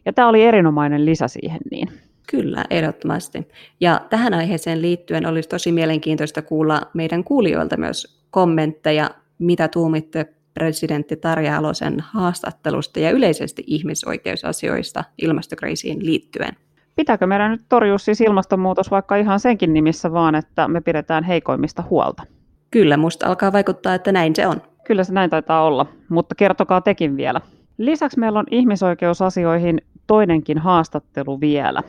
Ja 0.04 0.12
tämä 0.12 0.28
oli 0.28 0.42
erinomainen 0.44 1.06
lisä 1.06 1.28
siihen 1.28 1.60
niin. 1.70 1.88
Kyllä, 2.30 2.64
ehdottomasti. 2.70 3.48
Ja 3.80 4.00
tähän 4.10 4.34
aiheeseen 4.34 4.82
liittyen 4.82 5.26
olisi 5.26 5.48
tosi 5.48 5.72
mielenkiintoista 5.72 6.42
kuulla 6.42 6.82
meidän 6.94 7.24
kuulijoilta 7.24 7.76
myös 7.76 8.22
kommentteja, 8.30 9.10
mitä 9.38 9.68
tuumitte 9.68 10.26
presidentti 10.54 11.16
Tarja 11.16 11.56
Alosen 11.56 12.00
haastattelusta 12.00 13.00
ja 13.00 13.10
yleisesti 13.10 13.64
ihmisoikeusasioista 13.66 15.04
ilmastokriisiin 15.22 16.06
liittyen. 16.06 16.56
Pitääkö 16.98 17.26
meidän 17.26 17.50
nyt 17.50 17.62
torjua 17.68 17.98
siis 17.98 18.20
ilmastonmuutos 18.20 18.90
vaikka 18.90 19.16
ihan 19.16 19.40
senkin 19.40 19.72
nimissä 19.72 20.12
vaan, 20.12 20.34
että 20.34 20.68
me 20.68 20.80
pidetään 20.80 21.24
heikoimmista 21.24 21.84
huolta? 21.90 22.22
Kyllä, 22.70 22.96
musta 22.96 23.26
alkaa 23.26 23.52
vaikuttaa, 23.52 23.94
että 23.94 24.12
näin 24.12 24.36
se 24.36 24.46
on. 24.46 24.62
Kyllä 24.84 25.04
se 25.04 25.12
näin 25.12 25.30
taitaa 25.30 25.62
olla, 25.62 25.86
mutta 26.08 26.34
kertokaa 26.34 26.80
tekin 26.80 27.16
vielä. 27.16 27.40
Lisäksi 27.78 28.18
meillä 28.18 28.38
on 28.38 28.44
ihmisoikeusasioihin 28.50 29.80
toinenkin 30.06 30.58
haastattelu 30.58 31.40
vielä. 31.40 31.82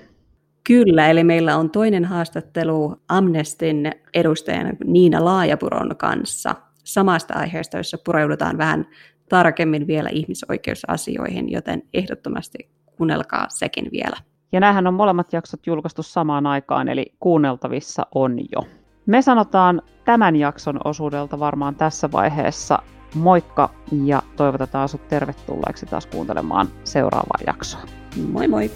Kyllä, 0.68 1.10
eli 1.10 1.24
meillä 1.24 1.58
on 1.58 1.70
toinen 1.70 2.06
haastattelu 2.06 2.96
Amnestin 3.08 3.92
edustajan 4.14 4.78
Niina 4.86 5.26
Laajapuron 5.26 5.96
kanssa 5.98 6.56
samasta 6.84 7.34
aiheesta, 7.34 7.78
jossa 7.78 7.98
pureudutaan 8.06 8.58
vähän 8.58 8.86
tarkemmin 9.30 9.88
vielä 9.88 10.10
ihmisoikeusasioihin, 10.12 11.52
joten 11.52 11.84
ehdottomasti 11.94 12.70
kuunnelkaa 12.98 13.46
sekin 13.50 13.90
vielä. 13.92 14.29
Ja 14.52 14.60
näähän 14.60 14.88
on 14.88 14.94
molemmat 14.94 15.34
jaksot 15.34 15.68
julkaistu 15.68 16.04
samaan 16.04 16.48
aikaan, 16.48 16.90
eli 16.90 17.14
kuunneltavissa 17.20 18.06
on 18.16 18.38
jo. 18.52 18.68
Me 19.06 19.22
sanotaan 19.22 19.82
tämän 20.06 20.36
jakson 20.36 20.80
osuudelta 20.84 21.40
varmaan 21.40 21.76
tässä 21.76 22.12
vaiheessa 22.12 22.80
moikka 23.16 23.70
ja 24.04 24.22
toivotetaan 24.36 24.90
sinut 24.90 25.08
tervetulleeksi 25.08 25.86
taas 25.86 26.06
kuuntelemaan 26.06 26.68
seuraavaa 26.84 27.40
jaksoa. 27.48 27.82
Moi 28.32 28.48
moi! 28.48 28.72